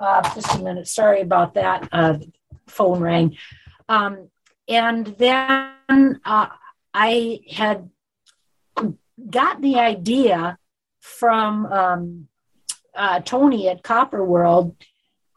Uh, 0.00 0.34
just 0.34 0.54
a 0.54 0.62
minute. 0.62 0.88
Sorry 0.88 1.20
about 1.20 1.54
that. 1.54 1.88
Uh, 1.92 2.18
phone 2.66 3.00
rang. 3.00 3.36
Um, 3.88 4.28
and 4.68 5.06
then 5.06 6.20
uh, 6.24 6.48
I 7.00 7.38
had 7.48 7.90
got 9.30 9.62
the 9.62 9.76
idea 9.76 10.58
from 10.98 11.66
um, 11.66 12.28
uh, 12.92 13.20
Tony 13.20 13.68
at 13.68 13.84
Copper 13.84 14.24
World, 14.24 14.74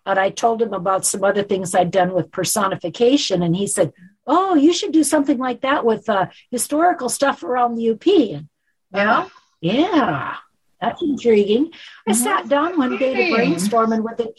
and 0.03 0.17
I 0.17 0.31
told 0.31 0.59
him 0.59 0.73
about 0.73 1.05
some 1.05 1.23
other 1.23 1.43
things 1.43 1.75
I'd 1.75 1.91
done 1.91 2.13
with 2.13 2.31
personification, 2.31 3.43
and 3.43 3.55
he 3.55 3.67
said, 3.67 3.93
"Oh, 4.25 4.55
you 4.55 4.73
should 4.73 4.91
do 4.91 5.03
something 5.03 5.37
like 5.37 5.61
that 5.61 5.85
with 5.85 6.09
uh, 6.09 6.27
historical 6.49 7.09
stuff 7.09 7.43
around 7.43 7.75
the 7.75 7.91
UP." 7.91 8.07
And, 8.07 8.49
yeah, 8.91 9.29
yeah, 9.61 10.37
that's 10.81 11.03
intriguing. 11.03 11.69
I 12.07 12.11
mm-hmm. 12.11 12.23
sat 12.23 12.49
down 12.49 12.75
one 12.79 12.97
day 12.97 13.13
to 13.13 13.35
brainstorm, 13.35 13.91
and 13.91 14.03
within 14.03 14.33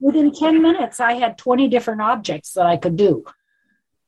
within 0.00 0.32
ten 0.32 0.62
minutes, 0.62 1.00
I 1.00 1.12
had 1.14 1.36
twenty 1.36 1.68
different 1.68 2.00
objects 2.00 2.54
that 2.54 2.64
I 2.64 2.78
could 2.78 2.96
do. 2.96 3.26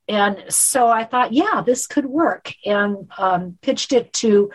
And 0.09 0.45
so 0.49 0.89
I 0.89 1.05
thought, 1.05 1.33
yeah, 1.33 1.63
this 1.65 1.87
could 1.87 2.07
work, 2.07 2.55
and 2.65 3.09
um, 3.17 3.59
pitched 3.63 3.93
it 3.93 4.13
to 4.15 4.51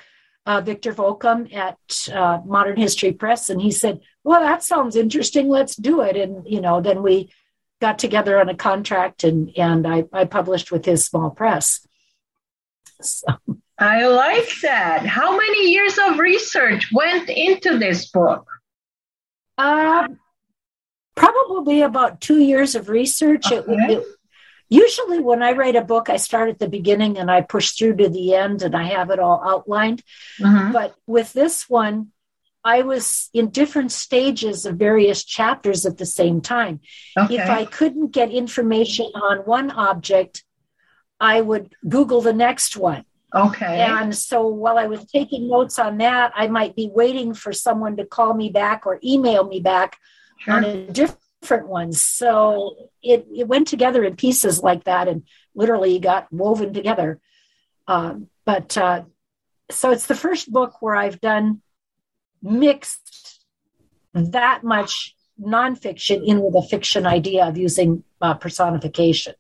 uh, 0.46 0.62
Victor 0.62 0.94
Volkman 0.94 1.54
at 1.54 1.78
uh, 2.14 2.40
Modern 2.46 2.78
History 2.78 3.12
Press, 3.12 3.50
and 3.50 3.62
he 3.62 3.72
said, 3.72 4.02
"Well, 4.24 4.42
that 4.42 4.64
sounds 4.64 4.96
interesting. 4.96 5.50
Let's 5.50 5.76
do 5.76 6.02
it." 6.02 6.16
And 6.16 6.48
you 6.48 6.62
know, 6.62 6.82
then 6.82 7.02
we 7.02 7.32
got 7.82 8.00
together 8.00 8.40
on 8.40 8.50
a 8.50 8.56
contract, 8.56 9.24
and 9.24 9.52
and 9.58 9.88
I, 9.88 10.06
I 10.14 10.26
published 10.26 10.72
with 10.72 10.86
his 10.86 11.06
small 11.06 11.30
press. 11.30 11.86
So. 13.02 13.28
I 13.78 14.08
like 14.08 14.50
that. 14.62 15.06
How 15.06 15.38
many 15.38 15.72
years 15.72 15.98
of 15.98 16.20
research 16.20 16.90
went 16.92 17.30
into 17.30 17.78
this 17.78 18.10
book? 18.10 18.46
Uh, 19.58 20.10
probably 21.16 21.82
about 21.82 22.20
two 22.20 22.40
years 22.40 22.76
of 22.76 22.90
research. 22.90 23.52
Okay. 23.52 23.74
It, 23.74 24.00
it, 24.00 24.06
Usually, 24.70 25.20
when 25.20 25.42
I 25.42 25.54
write 25.54 25.76
a 25.76 25.82
book, 25.84 26.10
I 26.10 26.18
start 26.18 26.50
at 26.50 26.60
the 26.60 26.70
beginning 26.70 27.18
and 27.18 27.30
I 27.30 27.42
push 27.42 27.72
through 27.72 27.96
to 27.98 28.10
the 28.10 28.36
end 28.36 28.62
and 28.62 28.76
I 28.76 28.84
have 28.84 29.10
it 29.10 29.20
all 29.20 29.42
outlined. 29.44 30.04
Mm-hmm. 30.40 30.72
But 30.72 30.96
with 31.08 31.34
this 31.34 31.68
one, 31.68 32.12
I 32.64 32.84
was 32.84 33.30
in 33.34 33.50
different 33.50 33.92
stages 33.92 34.66
of 34.66 34.76
various 34.76 35.24
chapters 35.24 35.86
at 35.86 35.98
the 35.98 36.06
same 36.06 36.42
time. 36.42 36.82
Okay. 37.18 37.36
If 37.36 37.50
I 37.50 37.66
couldn't 37.66 38.12
get 38.12 38.32
information 38.32 39.08
on 39.16 39.40
one 39.40 39.72
object, 39.72 40.44
I 41.20 41.42
would 41.42 41.74
Google 41.88 42.22
the 42.22 42.34
next 42.34 42.78
one. 42.78 43.06
Okay. 43.34 43.82
And 43.82 44.16
so 44.16 44.48
while 44.48 44.78
I 44.78 44.88
was 44.88 45.06
taking 45.06 45.50
notes 45.50 45.80
on 45.80 45.98
that, 46.00 46.32
I 46.36 46.48
might 46.48 46.76
be 46.76 46.90
waiting 46.94 47.34
for 47.34 47.54
someone 47.54 47.98
to 47.98 48.06
call 48.06 48.34
me 48.34 48.50
back 48.50 48.86
or 48.86 49.00
email 49.04 49.48
me 49.48 49.60
back 49.60 49.98
sure. 50.40 50.56
on 50.56 50.64
a 50.64 50.88
different 50.88 51.22
different 51.42 51.68
ones. 51.68 52.02
So 52.02 52.90
it, 53.02 53.28
it 53.36 53.48
went 53.48 53.68
together 53.68 54.04
in 54.04 54.16
pieces 54.16 54.62
like 54.62 54.86
that 54.86 55.08
and 55.08 55.24
literally 55.56 56.00
got 56.00 56.32
woven 56.32 56.74
together. 56.74 57.20
Um, 57.88 58.28
but 58.46 58.78
uh, 58.78 59.04
so 59.72 59.92
it's 59.92 60.08
the 60.08 60.16
first 60.16 60.52
book 60.52 60.82
where 60.82 60.96
I've 60.96 61.22
done 61.22 61.62
mixed 62.42 63.44
that 64.14 64.64
much 64.64 65.16
nonfiction 65.42 66.26
in 66.26 66.42
with 66.42 66.56
a 66.56 66.68
fiction 66.68 67.06
idea 67.06 67.46
of 67.46 67.58
using 67.58 68.04
uh, 68.22 68.34
personification. 68.34 69.34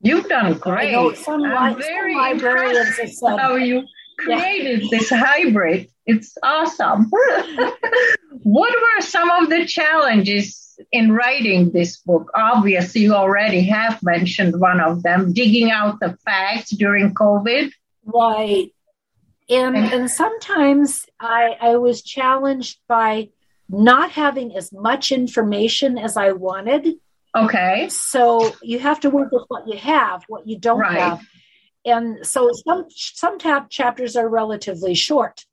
You've 0.00 0.28
done 0.28 0.54
great. 0.54 0.92
Some, 1.16 1.42
li- 1.42 1.82
some 1.82 2.14
librarians 2.16 2.98
have 2.98 3.10
said, 3.10 3.38
how 3.38 3.56
you 3.56 3.84
created 4.18 4.82
yeah. 4.82 4.88
this 4.98 5.10
hybrid. 5.10 5.88
It's 6.04 6.36
awesome. 6.42 7.10
what 8.42 8.74
were 8.74 9.00
some 9.00 9.30
of 9.30 9.48
the 9.48 9.66
challenges 9.66 10.65
in 10.96 11.12
writing 11.12 11.70
this 11.70 11.98
book? 11.98 12.30
Obviously, 12.34 13.02
you 13.02 13.14
already 13.14 13.62
have 13.64 14.02
mentioned 14.02 14.58
one 14.60 14.80
of 14.80 15.02
them, 15.02 15.32
digging 15.32 15.70
out 15.70 16.00
the 16.00 16.16
facts 16.24 16.70
during 16.70 17.14
COVID. 17.14 17.70
Right. 18.04 18.72
And, 19.48 19.76
and 19.76 20.10
sometimes 20.10 21.06
I, 21.20 21.56
I 21.60 21.76
was 21.76 22.02
challenged 22.02 22.80
by 22.88 23.28
not 23.68 24.10
having 24.10 24.56
as 24.56 24.72
much 24.72 25.12
information 25.12 25.98
as 25.98 26.16
I 26.16 26.32
wanted. 26.32 26.94
Okay. 27.36 27.88
So 27.90 28.54
you 28.62 28.78
have 28.78 29.00
to 29.00 29.10
work 29.10 29.30
with 29.30 29.44
what 29.48 29.68
you 29.68 29.76
have, 29.78 30.24
what 30.28 30.46
you 30.48 30.58
don't 30.58 30.80
right. 30.80 30.98
have. 30.98 31.20
And 31.84 32.26
so 32.26 32.50
some 32.66 32.86
some 32.90 33.38
tab 33.38 33.70
chapters 33.70 34.16
are 34.16 34.28
relatively 34.28 34.94
short. 34.94 35.44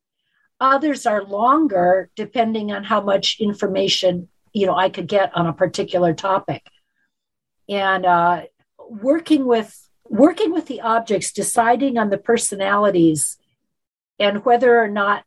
Others 0.60 1.06
are 1.06 1.24
longer 1.24 2.10
depending 2.16 2.72
on 2.72 2.84
how 2.84 3.02
much 3.02 3.38
information, 3.40 4.30
you 4.54 4.68
know, 4.68 4.76
I 4.76 4.90
could 4.90 5.08
get 5.08 5.36
on 5.36 5.48
a 5.48 5.54
particular 5.54 6.14
topic. 6.14 6.64
And 7.68 8.06
uh, 8.06 8.44
working 8.78 9.46
with 9.46 9.78
working 10.06 10.52
with 10.52 10.68
the 10.68 10.82
objects, 10.82 11.32
deciding 11.32 11.98
on 11.98 12.10
the 12.10 12.18
personalities 12.18 13.38
and 14.20 14.46
whether 14.46 14.80
or 14.80 14.88
not 14.88 15.24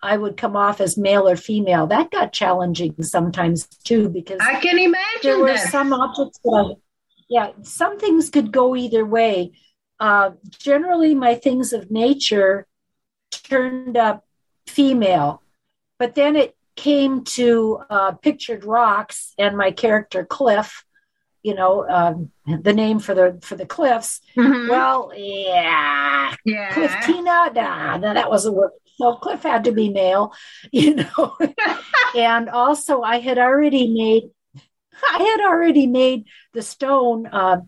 I 0.00 0.16
would 0.16 0.36
come 0.36 0.56
off 0.56 0.80
as 0.80 0.96
male 0.96 1.28
or 1.28 1.36
female. 1.36 1.86
That 1.86 2.10
got 2.10 2.32
challenging 2.32 3.02
sometimes 3.02 3.66
too 3.66 4.08
because 4.08 4.38
I 4.40 4.60
can 4.60 4.78
imagine 4.78 5.20
there 5.22 5.38
were 5.38 5.54
that. 5.54 5.70
some 5.70 5.92
objects 5.92 6.38
that 6.44 6.76
yeah, 7.28 7.50
some 7.62 7.98
things 7.98 8.30
could 8.30 8.52
go 8.52 8.74
either 8.74 9.04
way. 9.04 9.52
Uh, 10.00 10.30
generally, 10.58 11.14
my 11.14 11.34
things 11.34 11.72
of 11.72 11.90
nature 11.90 12.66
turned 13.30 13.96
up 13.96 14.24
female, 14.66 15.42
but 15.98 16.14
then 16.14 16.36
it 16.36 16.56
came 16.78 17.24
to 17.24 17.80
uh, 17.90 18.12
pictured 18.12 18.64
rocks 18.64 19.34
and 19.36 19.56
my 19.56 19.72
character 19.72 20.24
Cliff. 20.24 20.84
You 21.42 21.54
know 21.54 21.88
um, 21.88 22.30
the 22.46 22.72
name 22.72 22.98
for 22.98 23.14
the 23.14 23.38
for 23.42 23.54
the 23.54 23.64
cliffs. 23.64 24.20
Mm-hmm. 24.36 24.68
Well, 24.68 25.12
yeah, 25.16 26.34
yeah, 26.44 26.72
Cliff 26.74 26.94
Tina. 27.04 27.50
Nah, 27.54 27.98
that 27.98 28.28
wasn't 28.28 28.56
work. 28.56 28.72
So 28.96 29.14
Cliff 29.14 29.44
had 29.44 29.64
to 29.64 29.72
be 29.72 29.88
male, 29.88 30.32
you 30.72 30.96
know. 30.96 31.36
and 32.16 32.48
also, 32.48 33.02
I 33.02 33.20
had 33.20 33.38
already 33.38 33.88
made, 33.88 34.30
I 35.14 35.22
had 35.22 35.48
already 35.48 35.86
made 35.86 36.24
the 36.52 36.62
stone 36.62 37.26
uh, 37.26 37.60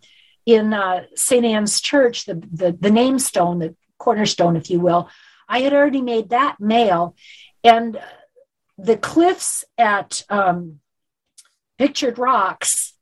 in 0.44 0.74
uh, 0.74 1.04
St. 1.14 1.44
Anne's 1.44 1.80
Church, 1.80 2.26
the, 2.26 2.34
the 2.52 2.76
the 2.78 2.90
name 2.90 3.18
stone, 3.18 3.60
the 3.60 3.76
cornerstone, 3.98 4.56
if 4.56 4.68
you 4.68 4.80
will. 4.80 5.08
I 5.48 5.60
had 5.60 5.72
already 5.72 6.02
made 6.02 6.30
that 6.30 6.56
male, 6.58 7.14
and 7.64 7.98
the 8.82 8.96
cliffs 8.96 9.64
at 9.76 10.24
um, 10.28 10.80
Pictured 11.78 12.18
Rocks 12.18 12.94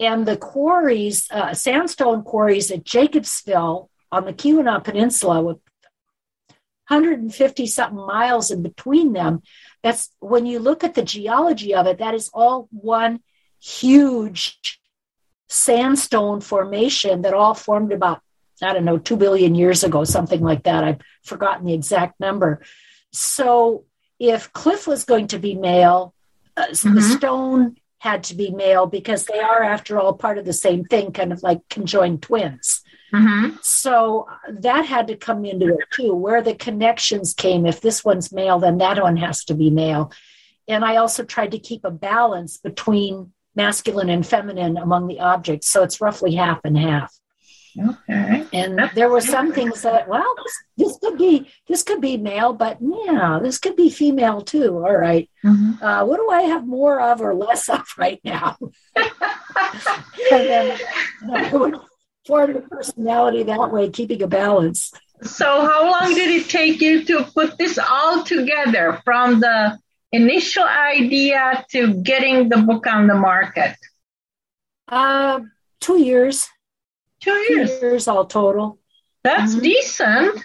and 0.00 0.26
the 0.26 0.36
quarries, 0.36 1.28
uh, 1.30 1.54
sandstone 1.54 2.22
quarries 2.22 2.70
at 2.70 2.84
Jacobsville 2.84 3.88
on 4.10 4.24
the 4.24 4.32
Keweenaw 4.32 4.82
Peninsula 4.84 5.42
with 5.42 5.58
150 6.88 7.66
something 7.66 7.96
miles 7.96 8.50
in 8.50 8.62
between 8.62 9.12
them. 9.12 9.42
That's 9.82 10.10
when 10.20 10.46
you 10.46 10.58
look 10.58 10.84
at 10.84 10.94
the 10.94 11.02
geology 11.02 11.74
of 11.74 11.86
it, 11.86 11.98
that 11.98 12.14
is 12.14 12.30
all 12.34 12.68
one 12.70 13.20
huge 13.60 14.80
sandstone 15.48 16.40
formation 16.40 17.22
that 17.22 17.34
all 17.34 17.54
formed 17.54 17.92
about, 17.92 18.20
I 18.60 18.72
don't 18.72 18.84
know, 18.84 18.98
2 18.98 19.16
billion 19.16 19.54
years 19.54 19.84
ago, 19.84 20.04
something 20.04 20.40
like 20.40 20.64
that. 20.64 20.84
I've 20.84 21.00
forgotten 21.22 21.66
the 21.66 21.74
exact 21.74 22.18
number. 22.18 22.62
So 23.12 23.84
if 24.22 24.52
Cliff 24.52 24.86
was 24.86 25.04
going 25.04 25.26
to 25.28 25.38
be 25.40 25.56
male, 25.56 26.14
uh, 26.56 26.66
mm-hmm. 26.66 26.94
the 26.94 27.02
stone 27.02 27.76
had 27.98 28.22
to 28.24 28.36
be 28.36 28.50
male 28.50 28.86
because 28.86 29.24
they 29.24 29.40
are, 29.40 29.64
after 29.64 29.98
all, 29.98 30.14
part 30.14 30.38
of 30.38 30.44
the 30.44 30.52
same 30.52 30.84
thing, 30.84 31.12
kind 31.12 31.32
of 31.32 31.42
like 31.42 31.60
conjoined 31.68 32.22
twins. 32.22 32.82
Mm-hmm. 33.12 33.56
So 33.62 34.28
that 34.48 34.86
had 34.86 35.08
to 35.08 35.16
come 35.16 35.44
into 35.44 35.66
it 35.74 35.90
too, 35.90 36.14
where 36.14 36.40
the 36.40 36.54
connections 36.54 37.34
came. 37.34 37.66
If 37.66 37.80
this 37.80 38.04
one's 38.04 38.32
male, 38.32 38.60
then 38.60 38.78
that 38.78 39.02
one 39.02 39.16
has 39.16 39.44
to 39.46 39.54
be 39.54 39.70
male. 39.70 40.12
And 40.68 40.84
I 40.84 40.96
also 40.96 41.24
tried 41.24 41.50
to 41.50 41.58
keep 41.58 41.84
a 41.84 41.90
balance 41.90 42.58
between 42.58 43.32
masculine 43.56 44.08
and 44.08 44.24
feminine 44.24 44.76
among 44.76 45.08
the 45.08 45.18
objects. 45.18 45.68
So 45.68 45.82
it's 45.82 46.00
roughly 46.00 46.36
half 46.36 46.60
and 46.64 46.78
half. 46.78 47.12
Okay. 47.78 48.46
And 48.52 48.90
there 48.94 49.08
were 49.08 49.20
some 49.20 49.52
things 49.52 49.82
that, 49.82 50.08
well, 50.08 50.34
this, 50.44 50.58
this, 50.76 50.98
could 50.98 51.18
be 51.18 51.50
this 51.68 51.82
could 51.82 52.00
be 52.00 52.16
male, 52.16 52.52
but 52.52 52.78
yeah, 52.80 53.40
this 53.42 53.58
could 53.58 53.76
be 53.76 53.88
female 53.88 54.42
too. 54.42 54.84
All 54.84 54.96
right. 54.96 55.28
mm-hmm. 55.44 55.82
uh, 55.82 56.04
what 56.04 56.18
do 56.18 56.30
I 56.30 56.42
have 56.42 56.66
more 56.66 57.00
of 57.00 57.20
or 57.20 57.34
less 57.34 57.68
of 57.68 57.84
right 57.98 58.20
now? 58.24 58.56
and 58.96 59.10
then 60.30 60.78
I 61.32 61.50
would 61.52 61.76
form 62.26 62.52
the 62.52 62.60
personality 62.60 63.42
that 63.44 63.72
way, 63.72 63.88
keeping 63.90 64.22
a 64.22 64.28
balance. 64.28 64.92
So, 65.22 65.46
how 65.46 65.90
long 65.90 66.14
did 66.14 66.30
it 66.30 66.48
take 66.48 66.80
you 66.80 67.04
to 67.04 67.24
put 67.24 67.56
this 67.56 67.78
all 67.78 68.24
together 68.24 69.00
from 69.04 69.40
the 69.40 69.78
initial 70.10 70.64
idea 70.64 71.64
to 71.70 71.94
getting 72.02 72.48
the 72.48 72.58
book 72.58 72.86
on 72.86 73.06
the 73.06 73.14
market? 73.14 73.76
Uh, 74.88 75.40
two 75.80 75.98
years. 75.98 76.48
Two 77.22 77.30
years. 77.30 77.78
Two 77.78 77.86
years 77.86 78.08
all 78.08 78.26
total. 78.26 78.78
That's 79.24 79.52
mm-hmm. 79.52 79.62
decent. 79.62 80.40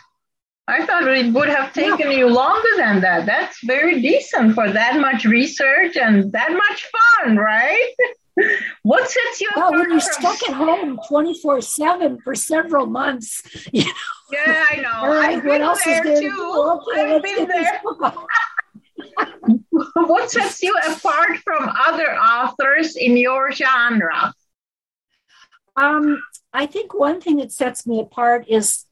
I 0.69 0.85
thought 0.85 1.07
it 1.07 1.33
would 1.33 1.49
have 1.49 1.73
taken 1.73 2.11
yeah. 2.11 2.17
you 2.17 2.29
longer 2.29 2.69
than 2.77 2.99
that. 3.01 3.25
That's 3.25 3.57
very 3.63 4.01
decent 4.01 4.53
for 4.53 4.69
that 4.69 4.99
much 4.99 5.23
research 5.25 5.95
and 5.95 6.31
that 6.33 6.51
much 6.51 6.89
fun, 7.23 7.37
right? 7.37 7.93
what 8.83 9.09
sets 9.09 9.41
you 9.41 9.49
well, 9.55 9.71
when 9.71 9.89
you're 9.89 9.99
from... 9.99 10.35
stuck 10.35 10.49
at 10.49 10.55
home 10.55 10.99
24 11.07 11.61
7 11.61 12.19
for 12.23 12.35
several 12.35 12.85
months 12.85 13.41
you 13.73 13.83
know 13.83 13.91
yeah 14.31 14.63
i 14.69 14.75
know 14.75 15.11
I've 15.11 15.43
what 15.43 15.61
else 15.61 15.79
is 15.79 16.01
there 16.03 16.21
too 16.21 16.79
okay, 16.93 17.15
I've 17.15 17.23
been 17.23 17.47
there. 17.47 17.81
what 19.95 20.29
sets 20.29 20.61
you 20.61 20.75
apart 20.87 21.37
from 21.43 21.69
other 21.87 22.15
authors 22.15 22.95
in 22.95 23.17
your 23.17 23.51
genre 23.51 24.33
um, 25.75 26.21
i 26.53 26.65
think 26.65 26.93
one 26.93 27.21
thing 27.21 27.37
that 27.37 27.51
sets 27.51 27.85
me 27.87 27.99
apart 27.99 28.45
is 28.47 28.85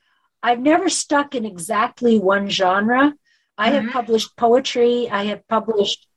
i've 0.44 0.60
never 0.60 0.90
stuck 0.90 1.36
in 1.36 1.46
exactly 1.46 2.20
one 2.20 2.50
genre 2.50 3.14
i 3.58 3.70
mm-hmm. 3.70 3.86
have 3.86 3.94
published 3.94 4.36
poetry 4.36 5.10
i 5.10 5.26
have 5.26 5.48
published 5.48 6.08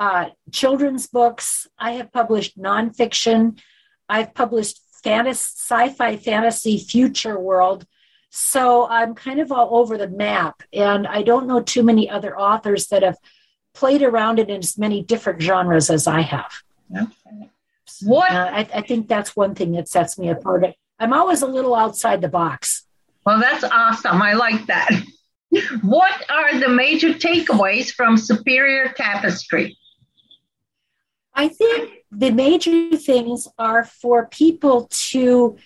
uh, 0.00 0.30
children's 0.50 1.06
books. 1.06 1.68
I 1.78 1.92
have 1.92 2.10
published 2.10 2.58
nonfiction. 2.58 3.60
I've 4.08 4.34
published 4.34 4.80
fantasy, 5.04 5.52
sci-fi, 5.56 6.16
fantasy, 6.16 6.78
future 6.78 7.38
world. 7.38 7.86
So 8.30 8.88
I'm 8.88 9.14
kind 9.14 9.40
of 9.40 9.52
all 9.52 9.76
over 9.76 9.98
the 9.98 10.08
map, 10.08 10.62
and 10.72 11.06
I 11.06 11.22
don't 11.22 11.46
know 11.46 11.60
too 11.60 11.82
many 11.82 12.08
other 12.08 12.38
authors 12.38 12.86
that 12.88 13.02
have 13.02 13.18
played 13.74 14.02
around 14.02 14.38
it 14.38 14.48
in 14.48 14.58
as 14.58 14.78
many 14.78 15.02
different 15.02 15.42
genres 15.42 15.90
as 15.90 16.06
I 16.06 16.22
have. 16.22 16.52
Okay. 16.96 17.50
What? 18.02 18.30
Uh, 18.30 18.50
I, 18.52 18.68
I 18.74 18.80
think 18.82 19.08
that's 19.08 19.36
one 19.36 19.54
thing 19.54 19.72
that 19.72 19.88
sets 19.88 20.18
me 20.18 20.28
apart. 20.28 20.64
I'm 20.98 21.12
always 21.12 21.42
a 21.42 21.46
little 21.46 21.74
outside 21.74 22.20
the 22.20 22.28
box. 22.28 22.86
Well, 23.24 23.40
that's 23.40 23.64
awesome. 23.64 24.22
I 24.22 24.34
like 24.34 24.66
that. 24.66 24.90
what 25.82 26.30
are 26.30 26.58
the 26.58 26.68
major 26.68 27.10
takeaways 27.14 27.92
from 27.92 28.16
Superior 28.16 28.92
Tapestry? 28.96 29.76
I 31.34 31.48
think 31.48 32.04
the 32.10 32.30
major 32.30 32.96
things 32.96 33.48
are 33.58 33.84
for 33.84 34.26
people 34.26 34.88
to 34.90 35.56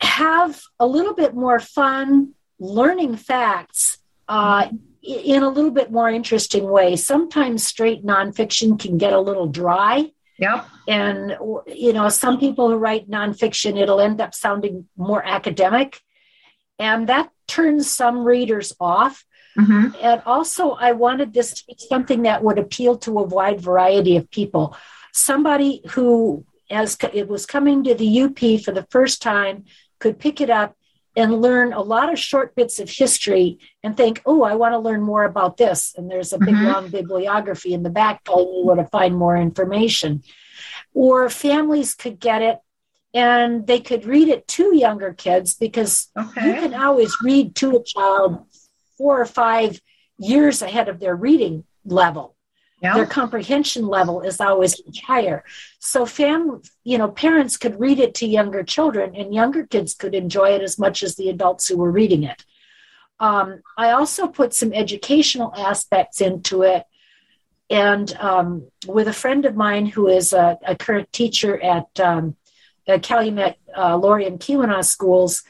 have 0.00 0.60
a 0.78 0.86
little 0.86 1.14
bit 1.14 1.34
more 1.34 1.58
fun 1.58 2.34
learning 2.58 3.16
facts 3.16 3.98
uh, 4.28 4.68
in 5.02 5.42
a 5.42 5.48
little 5.48 5.70
bit 5.70 5.90
more 5.90 6.08
interesting 6.08 6.68
way. 6.68 6.96
Sometimes 6.96 7.64
straight 7.64 8.04
nonfiction 8.04 8.78
can 8.78 8.98
get 8.98 9.12
a 9.12 9.20
little 9.20 9.46
dry. 9.46 10.10
Yep. 10.38 10.66
And, 10.86 11.36
you 11.66 11.92
know, 11.92 12.08
some 12.08 12.38
people 12.38 12.68
who 12.68 12.76
write 12.76 13.08
nonfiction, 13.08 13.80
it'll 13.80 14.00
end 14.00 14.20
up 14.20 14.34
sounding 14.34 14.86
more 14.96 15.24
academic. 15.24 16.00
And 16.78 17.08
that 17.08 17.30
turns 17.46 17.90
some 17.90 18.24
readers 18.24 18.72
off. 18.78 19.24
Mm-hmm. 19.58 19.96
And 20.02 20.22
also, 20.26 20.72
I 20.72 20.92
wanted 20.92 21.32
this 21.32 21.54
to 21.54 21.64
be 21.66 21.76
something 21.78 22.22
that 22.22 22.42
would 22.44 22.58
appeal 22.58 22.98
to 22.98 23.18
a 23.18 23.22
wide 23.22 23.60
variety 23.60 24.16
of 24.16 24.30
people. 24.30 24.76
Somebody 25.12 25.82
who, 25.92 26.44
as 26.70 26.98
it 27.14 27.28
was 27.28 27.46
coming 27.46 27.84
to 27.84 27.94
the 27.94 28.22
UP 28.22 28.60
for 28.62 28.72
the 28.72 28.86
first 28.90 29.22
time, 29.22 29.64
could 29.98 30.18
pick 30.18 30.42
it 30.42 30.50
up 30.50 30.76
and 31.16 31.40
learn 31.40 31.72
a 31.72 31.80
lot 31.80 32.12
of 32.12 32.18
short 32.18 32.54
bits 32.54 32.78
of 32.78 32.90
history 32.90 33.58
and 33.82 33.96
think, 33.96 34.20
oh, 34.26 34.42
I 34.42 34.54
want 34.54 34.74
to 34.74 34.78
learn 34.78 35.02
more 35.02 35.24
about 35.24 35.56
this. 35.56 35.94
And 35.96 36.10
there's 36.10 36.34
a 36.34 36.38
big 36.38 36.54
mm-hmm. 36.54 36.66
long 36.66 36.88
bibliography 36.90 37.72
in 37.72 37.82
the 37.82 37.90
back 37.90 38.22
telling 38.24 38.52
you 38.52 38.66
where 38.66 38.76
to 38.76 38.84
find 38.84 39.16
more 39.16 39.36
information. 39.36 40.22
Or 40.92 41.30
families 41.30 41.94
could 41.94 42.20
get 42.20 42.42
it 42.42 42.58
and 43.14 43.66
they 43.66 43.80
could 43.80 44.04
read 44.04 44.28
it 44.28 44.46
to 44.48 44.76
younger 44.76 45.14
kids 45.14 45.54
because 45.54 46.08
Okay. 46.16 46.46
you 46.46 46.54
can 46.54 46.74
always 46.74 47.16
read 47.22 47.56
to 47.56 47.76
a 47.76 47.82
child 47.82 48.44
four 48.98 49.18
or 49.20 49.26
five 49.26 49.80
years 50.18 50.60
ahead 50.60 50.88
of 50.88 51.00
their 51.00 51.16
reading 51.16 51.64
level 51.84 52.35
Yeah. 52.82 52.94
their 52.94 53.06
comprehension 53.06 53.86
level 53.86 54.20
is 54.20 54.38
always 54.38 54.80
higher. 55.02 55.44
So 55.78 56.04
fam, 56.04 56.60
you 56.84 56.98
know, 56.98 57.08
parents 57.08 57.56
could 57.56 57.80
read 57.80 57.98
it 57.98 58.14
to 58.16 58.26
younger 58.26 58.62
children, 58.62 59.16
and 59.16 59.34
younger 59.34 59.66
kids 59.66 59.94
could 59.94 60.14
enjoy 60.14 60.50
it 60.50 60.62
as 60.62 60.78
much 60.78 61.02
as 61.02 61.16
the 61.16 61.30
adults 61.30 61.66
who 61.68 61.78
were 61.78 61.90
reading 61.90 62.22
it. 62.24 62.44
Um, 63.18 63.62
I 63.78 63.92
also 63.92 64.26
put 64.26 64.52
some 64.52 64.74
educational 64.74 65.54
aspects 65.56 66.20
into 66.20 66.62
it, 66.62 66.84
and 67.70 68.14
um, 68.18 68.68
with 68.86 69.08
a 69.08 69.12
friend 69.12 69.46
of 69.46 69.56
mine 69.56 69.86
who 69.86 70.08
is 70.08 70.34
a, 70.34 70.58
a 70.66 70.76
current 70.76 71.10
teacher 71.12 71.60
at, 71.62 71.98
um, 71.98 72.36
Calumet 73.02 73.56
uh, 73.74 73.98
Laurium 73.98 74.28
and 74.28 74.38
Keweenaw 74.38 74.84
schools, 74.84 75.42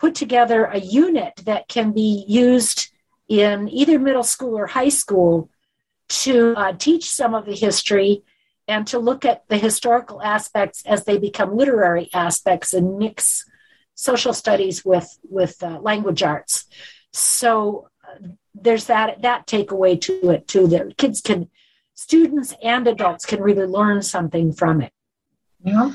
put 0.00 0.14
together 0.14 0.64
a 0.64 0.80
unit 0.80 1.34
that 1.44 1.68
can 1.68 1.92
be 1.92 2.24
used 2.26 2.90
in 3.28 3.68
either 3.68 3.98
middle 3.98 4.24
school 4.24 4.58
or 4.58 4.66
high 4.66 4.88
school 4.88 5.48
to 6.10 6.54
uh, 6.56 6.72
teach 6.72 7.08
some 7.08 7.34
of 7.34 7.46
the 7.46 7.54
history 7.54 8.22
and 8.68 8.86
to 8.88 8.98
look 8.98 9.24
at 9.24 9.48
the 9.48 9.56
historical 9.56 10.22
aspects 10.22 10.82
as 10.86 11.04
they 11.04 11.18
become 11.18 11.56
literary 11.56 12.10
aspects 12.12 12.72
and 12.72 12.98
mix 12.98 13.44
social 13.94 14.32
studies 14.32 14.84
with 14.84 15.18
with 15.28 15.62
uh, 15.62 15.78
language 15.80 16.22
arts. 16.22 16.66
So 17.12 17.88
uh, 18.06 18.28
there's 18.54 18.86
that 18.86 19.22
that 19.22 19.46
takeaway 19.46 20.00
to 20.02 20.30
it 20.30 20.48
too. 20.48 20.66
That 20.68 20.96
kids 20.96 21.20
can, 21.20 21.48
students 21.94 22.54
and 22.62 22.86
adults 22.86 23.26
can 23.26 23.40
really 23.42 23.66
learn 23.66 24.02
something 24.02 24.52
from 24.52 24.82
it. 24.82 24.92
Yeah. 25.62 25.92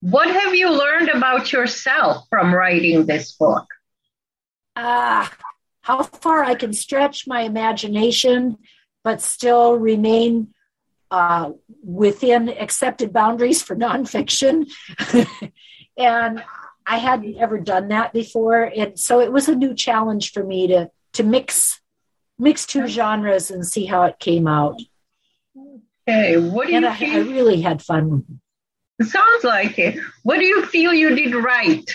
What 0.00 0.28
have 0.28 0.54
you 0.54 0.70
learned 0.70 1.10
about 1.10 1.52
yourself 1.52 2.26
from 2.28 2.54
writing 2.54 3.06
this 3.06 3.32
book? 3.32 3.66
Ah, 4.74 5.32
how 5.82 6.02
far 6.02 6.44
I 6.44 6.54
can 6.54 6.72
stretch 6.72 7.26
my 7.26 7.42
imagination, 7.42 8.58
but 9.04 9.20
still 9.20 9.76
remain 9.76 10.54
uh, 11.10 11.52
within 11.84 12.48
accepted 12.48 13.12
boundaries 13.12 13.62
for 13.62 13.76
nonfiction. 13.76 14.70
and 15.96 16.42
I 16.86 16.98
hadn't 16.98 17.36
ever 17.36 17.58
done 17.58 17.88
that 17.88 18.12
before, 18.12 18.64
and 18.64 18.98
so 18.98 19.20
it 19.20 19.32
was 19.32 19.48
a 19.48 19.54
new 19.54 19.74
challenge 19.74 20.32
for 20.32 20.42
me 20.42 20.66
to 20.68 20.90
to 21.14 21.22
mix 21.22 21.80
mix 22.38 22.66
two 22.66 22.86
genres 22.86 23.50
and 23.50 23.66
see 23.66 23.84
how 23.84 24.04
it 24.04 24.18
came 24.18 24.46
out. 24.48 24.80
Okay. 26.08 26.38
What 26.38 26.66
do 26.66 26.74
And 26.74 26.84
you 26.84 26.90
I, 26.90 27.18
I 27.18 27.18
really 27.18 27.60
had 27.60 27.82
fun. 27.82 28.40
It 28.98 29.06
sounds 29.06 29.44
like 29.44 29.78
it. 29.78 30.00
What 30.22 30.38
do 30.38 30.44
you 30.44 30.66
feel 30.66 30.92
you 30.92 31.14
did 31.14 31.34
right? 31.34 31.88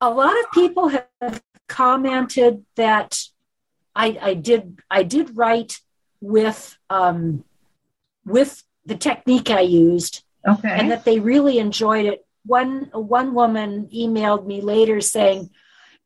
a 0.00 0.10
lot 0.10 0.38
of 0.40 0.50
people 0.52 0.88
have 0.88 1.42
commented 1.68 2.64
that 2.76 3.22
I, 4.04 4.18
I 4.30 4.34
did 4.34 4.62
I 4.90 5.02
did 5.02 5.36
write 5.36 5.80
with 6.20 6.78
um, 6.88 7.44
with 8.24 8.64
the 8.86 8.96
technique 8.96 9.50
I 9.50 9.60
used 9.60 10.24
Okay. 10.48 10.70
and 10.70 10.90
that 10.90 11.04
they 11.04 11.18
really 11.20 11.58
enjoyed 11.58 12.06
it. 12.06 12.26
One 12.46 12.90
one 12.92 13.34
woman 13.34 13.88
emailed 13.94 14.46
me 14.46 14.62
later 14.62 15.02
saying, 15.02 15.50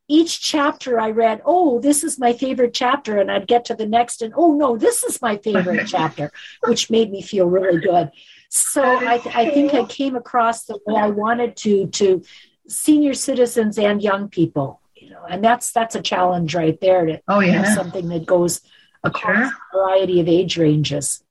each 0.09 0.40
chapter 0.40 0.98
I 1.00 1.11
read, 1.11 1.40
oh, 1.44 1.80
this 1.80 2.02
is 2.02 2.18
my 2.18 2.33
favorite 2.33 2.74
chapter, 2.74 3.18
and 3.20 3.30
I'd 3.30 3.46
get 3.46 3.64
to 3.66 3.74
the 3.76 3.87
next, 3.87 4.22
and 4.22 4.35
oh 4.37 4.52
no, 4.54 4.76
this 4.76 5.04
is 5.04 5.22
my 5.22 5.37
favorite 5.37 5.87
chapter, 5.96 6.33
which 6.66 6.90
made 6.90 7.11
me 7.12 7.22
feel 7.22 7.46
really 7.46 7.80
good. 7.80 8.11
So 8.50 8.83
I, 8.83 9.14
I 9.42 9.44
think 9.54 9.72
I 9.72 9.85
came 9.85 10.16
across 10.16 10.64
the 10.64 10.78
way 10.85 11.00
I 11.00 11.11
wanted 11.11 11.57
to 11.59 11.87
to 12.00 12.22
senior 12.68 13.14
citizens 13.14 13.78
and 13.78 14.02
young 14.02 14.28
people, 14.28 14.80
you 15.05 15.11
know, 15.11 15.25
and 15.29 15.45
that's 15.45 15.73
that's 15.73 15.95
a 15.95 16.03
challenge 16.03 16.55
right 16.55 16.81
there 16.81 17.05
to 17.07 17.21
oh 17.29 17.40
have 17.40 17.64
yeah. 17.64 17.75
something 17.75 18.09
that 18.09 18.25
goes 18.27 18.61
across 19.03 19.51
Sure. 19.51 19.59
a 19.73 19.77
variety 19.77 20.21
of 20.21 20.29
age 20.29 20.57
ranges. 20.57 21.23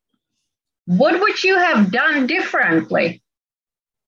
What 0.86 1.20
would 1.20 1.44
you 1.44 1.58
have 1.58 1.92
done 1.92 2.28
differently? 2.28 3.24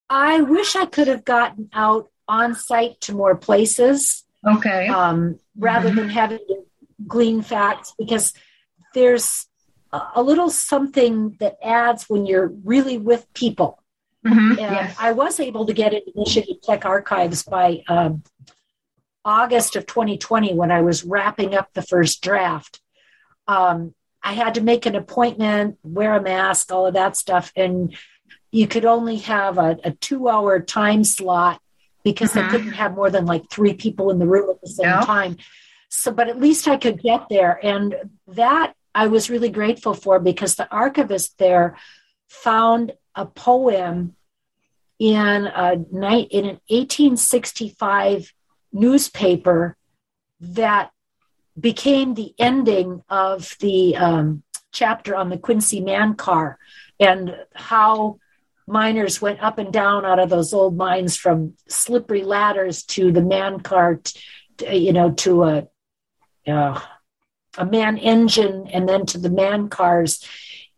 I 0.10 0.42
wish 0.42 0.76
I 0.76 0.86
could 0.86 1.08
have 1.08 1.26
gotten 1.26 1.70
out 1.74 2.10
on 2.28 2.54
site 2.54 3.02
to 3.02 3.14
more 3.16 3.36
places 3.36 4.24
Okay. 4.46 4.88
um, 4.88 5.40
rather 5.58 5.90
than 5.90 6.10
having 6.10 6.40
to 6.48 6.66
glean 7.08 7.42
facts 7.42 7.94
because 7.98 8.34
there's 8.94 9.48
a 9.92 10.22
little 10.22 10.50
something 10.50 11.38
that 11.40 11.58
adds 11.64 12.08
when 12.10 12.26
you're 12.26 12.52
really 12.64 12.98
with 12.98 13.26
people. 13.34 13.82
Mhm. 14.26 14.50
And 14.52 14.58
Yes. 14.60 14.96
I 15.00 15.12
was 15.14 15.40
able 15.40 15.66
to 15.68 15.74
get 15.74 15.94
into 15.94 16.12
Michigan 16.16 16.58
Tech 16.62 16.86
Archives 16.86 17.44
by 17.44 17.84
um, 17.88 18.24
August 19.26 19.76
of 19.76 19.88
2020 19.88 20.54
when 20.54 20.72
I 20.72 20.82
was 20.82 21.04
wrapping 21.04 21.56
up 21.56 21.70
the 21.74 21.82
first 21.82 22.22
draft. 22.22 22.80
Um, 23.48 23.94
I 24.24 24.34
had 24.34 24.56
to 24.56 24.62
make 24.62 24.86
an 24.86 24.96
appointment, 24.96 25.78
wear 25.84 26.16
a 26.16 26.22
mask, 26.22 26.72
all 26.72 26.86
of 26.86 26.94
that 26.94 27.18
stuff. 27.18 27.52
And 27.56 27.96
you 28.52 28.68
could 28.68 28.86
only 28.86 29.18
have 29.18 29.58
a, 29.58 29.78
a 29.84 29.92
two 29.92 30.30
hour 30.30 30.60
time 30.60 31.04
slot 31.04 31.60
because 32.04 32.34
Mhm. 32.34 32.46
I 32.46 32.50
couldn't 32.50 32.74
have 32.74 32.96
more 32.96 33.10
than 33.10 33.26
like 33.26 33.50
three 33.50 33.74
people 33.74 34.12
in 34.12 34.20
the 34.20 34.28
room 34.28 34.50
at 34.52 34.62
the 34.62 34.70
same 34.70 35.02
time. 35.04 35.38
So, 35.90 36.12
but 36.12 36.30
at 36.30 36.40
least 36.40 36.68
I 36.68 36.78
could 36.78 37.02
get 37.02 37.28
there. 37.30 37.60
And 37.64 37.96
that 38.28 38.74
I 38.94 39.08
was 39.08 39.30
really 39.30 39.50
grateful 39.50 39.94
for 39.94 40.20
because 40.20 40.56
the 40.56 40.72
archivist 40.72 41.38
there 41.38 41.78
found 42.30 42.94
a 43.16 43.26
poem 43.26 44.16
in 45.00 45.48
a 45.48 45.76
night 45.92 46.28
in 46.32 46.46
an 46.46 46.60
1865 46.70 48.32
newspaper 48.76 49.78
that 50.40 50.92
became 51.60 52.14
the 52.14 52.36
ending 52.38 53.02
of 53.10 53.56
the 53.62 53.96
um, 53.96 54.44
chapter 54.74 55.16
on 55.16 55.30
the 55.30 55.38
Quincy 55.38 55.80
man 55.80 56.14
car 56.16 56.60
and 57.00 57.36
how 57.54 58.20
miners 58.68 59.22
went 59.22 59.42
up 59.42 59.58
and 59.58 59.72
down 59.72 60.06
out 60.06 60.20
of 60.20 60.30
those 60.30 60.54
old 60.54 60.76
mines 60.76 61.16
from 61.16 61.54
slippery 61.68 62.24
ladders 62.24 62.84
to 62.84 63.12
the 63.12 63.22
man 63.22 63.60
car, 63.62 64.02
t- 64.58 64.76
you 64.76 64.92
know, 64.92 65.12
to 65.12 65.44
a 65.44 65.68
uh, 66.46 66.80
a 67.58 67.66
man 67.66 67.98
engine 67.98 68.68
and 68.68 68.88
then 68.88 69.06
to 69.06 69.18
the 69.18 69.30
man 69.30 69.70
cars. 69.70 70.24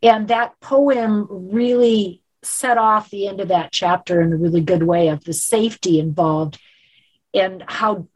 And 0.02 0.28
that 0.28 0.58
poem 0.60 1.26
really 1.28 2.22
set 2.42 2.78
off 2.78 3.10
the 3.10 3.26
end 3.26 3.40
of 3.40 3.48
that 3.48 3.72
chapter 3.72 4.20
in 4.20 4.32
a 4.32 4.36
really 4.36 4.60
good 4.60 4.84
way 4.84 5.08
of 5.08 5.24
the 5.24 5.32
safety 5.32 5.98
involved 5.98 6.58
and 7.34 7.64
how 7.66 8.08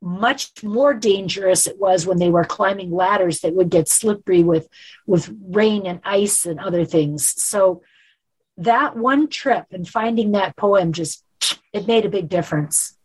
much 0.00 0.50
more 0.64 0.94
dangerous 0.94 1.66
it 1.66 1.78
was 1.78 2.06
when 2.06 2.18
they 2.18 2.28
were 2.28 2.44
climbing 2.44 2.90
ladders 2.90 3.40
that 3.40 3.54
would 3.54 3.70
get 3.70 3.88
slippery 3.88 4.42
with 4.42 4.68
with 5.06 5.32
rain 5.48 5.86
and 5.86 6.00
ice 6.04 6.44
and 6.44 6.58
other 6.58 6.84
things 6.84 7.26
so 7.40 7.82
that 8.56 8.96
one 8.96 9.28
trip 9.28 9.66
and 9.70 9.88
finding 9.88 10.32
that 10.32 10.56
poem 10.56 10.92
just 10.92 11.24
it 11.72 11.86
made 11.86 12.04
a 12.04 12.10
big 12.10 12.28
difference 12.28 12.96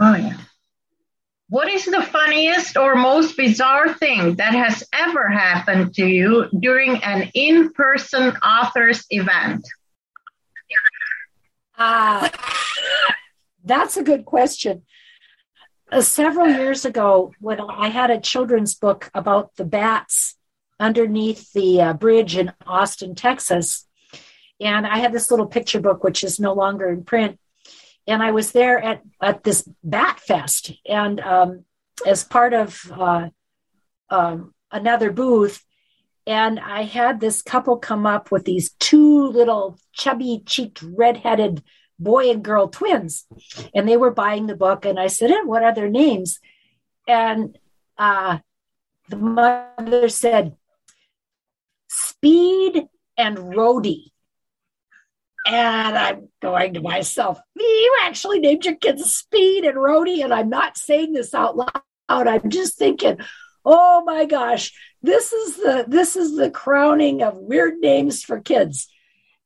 Oh 0.00 0.14
yeah. 0.14 0.36
What 1.48 1.68
is 1.68 1.86
the 1.86 2.02
funniest 2.02 2.76
or 2.76 2.94
most 2.94 3.36
bizarre 3.36 3.94
thing 3.94 4.36
that 4.36 4.52
has 4.52 4.84
ever 4.92 5.28
happened 5.28 5.94
to 5.94 6.06
you 6.06 6.46
during 6.58 7.02
an 7.02 7.30
in-person 7.34 8.36
authors 8.36 9.06
event? 9.10 9.66
Ah, 11.78 12.30
that's 13.68 13.96
a 13.96 14.02
good 14.02 14.24
question. 14.24 14.82
Uh, 15.90 16.00
several 16.00 16.48
years 16.48 16.84
ago, 16.84 17.32
when 17.40 17.60
I 17.60 17.88
had 17.88 18.10
a 18.10 18.20
children's 18.20 18.74
book 18.74 19.10
about 19.14 19.56
the 19.56 19.64
bats 19.64 20.36
underneath 20.80 21.52
the 21.52 21.80
uh, 21.80 21.92
bridge 21.94 22.36
in 22.36 22.52
Austin, 22.66 23.14
Texas, 23.14 23.86
and 24.60 24.86
I 24.86 24.98
had 24.98 25.12
this 25.12 25.30
little 25.30 25.46
picture 25.46 25.80
book, 25.80 26.02
which 26.02 26.24
is 26.24 26.40
no 26.40 26.52
longer 26.52 26.88
in 26.90 27.04
print. 27.04 27.38
And 28.06 28.22
I 28.22 28.32
was 28.32 28.52
there 28.52 28.78
at, 28.78 29.02
at 29.22 29.44
this 29.44 29.68
bat 29.84 30.20
fest, 30.20 30.72
and 30.86 31.20
um, 31.20 31.64
as 32.06 32.24
part 32.24 32.54
of 32.54 32.90
uh, 32.92 33.28
um, 34.10 34.54
another 34.72 35.12
booth, 35.12 35.62
and 36.26 36.60
I 36.60 36.82
had 36.82 37.20
this 37.20 37.40
couple 37.40 37.78
come 37.78 38.06
up 38.06 38.30
with 38.30 38.44
these 38.44 38.72
two 38.78 39.28
little 39.28 39.78
chubby 39.92 40.42
cheeked, 40.44 40.82
redheaded 40.82 41.62
boy 41.98 42.30
and 42.30 42.42
girl 42.42 42.68
twins. 42.68 43.26
And 43.74 43.88
they 43.88 43.96
were 43.96 44.10
buying 44.10 44.46
the 44.46 44.56
book. 44.56 44.84
And 44.84 44.98
I 44.98 45.08
said, 45.08 45.30
and 45.30 45.48
what 45.48 45.62
are 45.62 45.74
their 45.74 45.88
names? 45.88 46.40
And 47.06 47.58
uh, 47.96 48.38
the 49.08 49.16
mother 49.16 50.08
said, 50.08 50.56
Speed 51.88 52.86
and 53.16 53.38
Rhodey. 53.38 54.12
And 55.46 55.96
I'm 55.96 56.28
going 56.42 56.74
to 56.74 56.80
myself, 56.80 57.40
you 57.56 57.96
actually 58.02 58.38
named 58.38 58.66
your 58.66 58.76
kids 58.76 59.14
Speed 59.14 59.64
and 59.64 59.76
Rhodey. 59.76 60.22
And 60.22 60.32
I'm 60.32 60.50
not 60.50 60.76
saying 60.76 61.12
this 61.12 61.32
out 61.32 61.56
loud. 61.56 61.72
I'm 62.08 62.50
just 62.50 62.76
thinking, 62.76 63.18
oh 63.64 64.02
my 64.04 64.24
gosh, 64.24 64.72
this 65.02 65.32
is 65.32 65.56
the 65.56 65.84
this 65.86 66.16
is 66.16 66.36
the 66.36 66.50
crowning 66.50 67.22
of 67.22 67.36
weird 67.36 67.78
names 67.78 68.22
for 68.22 68.40
kids. 68.40 68.88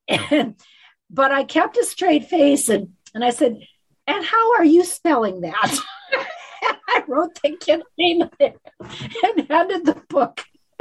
And 0.08 0.56
but 1.12 1.31
I 1.31 1.44
kept 1.44 1.77
a 1.77 1.85
straight 1.85 2.25
face 2.25 2.68
and, 2.68 2.88
and 3.14 3.22
I 3.22 3.31
said, 3.31 3.59
and 4.07 4.25
how 4.25 4.55
are 4.55 4.64
you 4.64 4.85
spelling 4.85 5.42
that? 5.42 5.79
I 6.88 7.05
wrote 7.07 7.38
the 7.42 7.57
kid's 7.57 7.85
name 7.98 8.29
there 8.38 8.55
and 8.81 9.46
handed 9.48 9.85
the 9.85 10.03
book. 10.09 10.42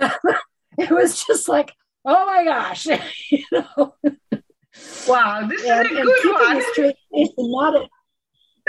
it 0.00 0.90
was 0.90 1.24
just 1.24 1.48
like, 1.48 1.72
oh 2.04 2.26
my 2.26 2.44
gosh, 2.44 2.86
you 3.30 3.44
know. 3.52 3.94
Wow, 5.08 5.46
this 5.48 5.64
and, 5.64 5.86
is 5.86 5.98
a 5.98 6.02
good 6.02 6.32
one. 6.32 6.62
straight 6.72 6.96
face 7.12 7.30
and 7.36 7.50
not, 7.50 7.88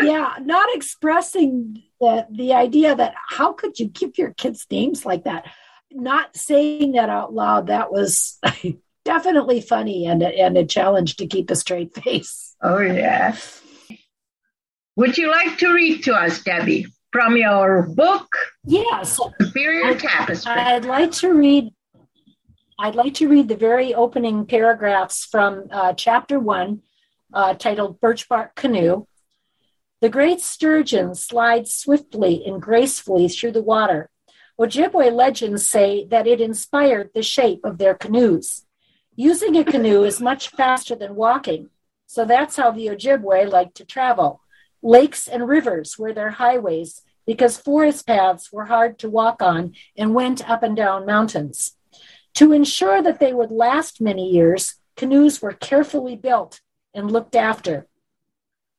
yeah, 0.02 0.36
not 0.42 0.74
expressing 0.74 1.84
the 2.00 2.26
the 2.32 2.54
idea 2.54 2.96
that 2.96 3.14
how 3.28 3.52
could 3.52 3.78
you 3.80 3.90
keep 3.90 4.18
your 4.18 4.34
kids' 4.34 4.66
names 4.72 5.06
like 5.06 5.26
that? 5.26 5.46
Not 5.92 6.36
saying 6.38 6.94
that 6.94 7.10
out 7.10 7.34
loud. 7.34 7.68
That 7.68 7.92
was 7.92 8.40
definitely 9.08 9.62
funny 9.62 10.06
and 10.06 10.22
a, 10.22 10.28
and 10.28 10.58
a 10.58 10.65
challenge 10.65 11.15
to 11.15 11.26
keep 11.26 11.50
a 11.50 11.56
straight 11.56 11.96
face. 11.96 12.56
Oh 12.62 12.80
yes. 12.80 13.62
Would 14.98 15.17
you 15.17 15.32
like 15.32 15.58
to 15.60 15.72
read 15.74 16.04
to 16.04 16.13
us, 16.13 16.43
Debbie, 16.43 16.88
from 17.13 17.38
your 17.38 17.88
book? 17.88 18.28
Yes. 18.65 19.17
Superior 19.39 19.91
I'd, 19.91 20.00
Tapestry. 20.00 20.52
I'd 20.52 20.86
like 20.86 21.13
to 21.24 21.34
read. 21.34 21.72
I'd 22.78 22.96
like 22.96 23.13
to 23.15 23.30
read 23.30 23.48
the 23.48 23.56
very 23.56 23.93
opening 23.93 24.46
paragraphs 24.46 25.24
from 25.26 25.67
uh, 25.72 25.93
chapter 25.93 26.38
one, 26.38 26.82
uh, 27.34 27.54
titled 27.54 28.02
"Birch 28.02 28.28
Bark 28.28 28.56
Canoe." 28.56 29.06
The 30.02 30.10
great 30.10 30.41
sturgeon 30.41 31.15
slides 31.15 31.74
swiftly 31.74 32.43
and 32.46 32.62
gracefully 32.62 33.30
through 33.30 33.54
the 33.54 33.63
water. 33.63 34.10
Ojibwe 34.60 35.12
legends 35.12 35.70
say 35.70 36.06
that 36.12 36.28
it 36.28 36.41
inspired 36.41 37.12
the 37.13 37.24
shape 37.24 37.62
of 37.63 37.78
their 37.78 37.96
canoes. 37.96 38.66
Using 39.19 39.58
a 39.58 39.63
canoe 39.63 40.03
is 40.03 40.21
much 40.21 40.49
faster 40.49 40.93
than 40.93 41.15
walking, 41.15 41.71
so 42.06 42.23
that's 42.23 42.56
how 42.56 42.69
the 42.69 42.86
Ojibwe 42.86 43.51
like 43.51 43.73
to 43.73 43.84
travel. 43.84 44.41
Lakes 44.84 45.27
and 45.27 45.49
rivers 45.49 45.97
were 45.97 46.13
their 46.13 46.30
highways 46.30 47.01
because 47.25 47.58
forest 47.58 48.06
paths 48.06 48.53
were 48.53 48.65
hard 48.65 48.99
to 48.99 49.10
walk 49.10 49.41
on 49.41 49.73
and 49.97 50.13
went 50.13 50.47
up 50.47 50.62
and 50.62 50.75
down 50.75 51.08
mountains. 51.08 51.75
To 52.36 52.53
ensure 52.53 53.01
that 53.01 53.19
they 53.19 53.34
would 53.34 53.49
last 53.49 53.99
many 53.99 54.30
years, 54.30 54.75
canoes 54.95 55.41
were 55.41 55.53
carefully 55.53 56.15
built 56.15 56.62
and 56.93 57.10
looked 57.10 57.36
after. 57.36 57.88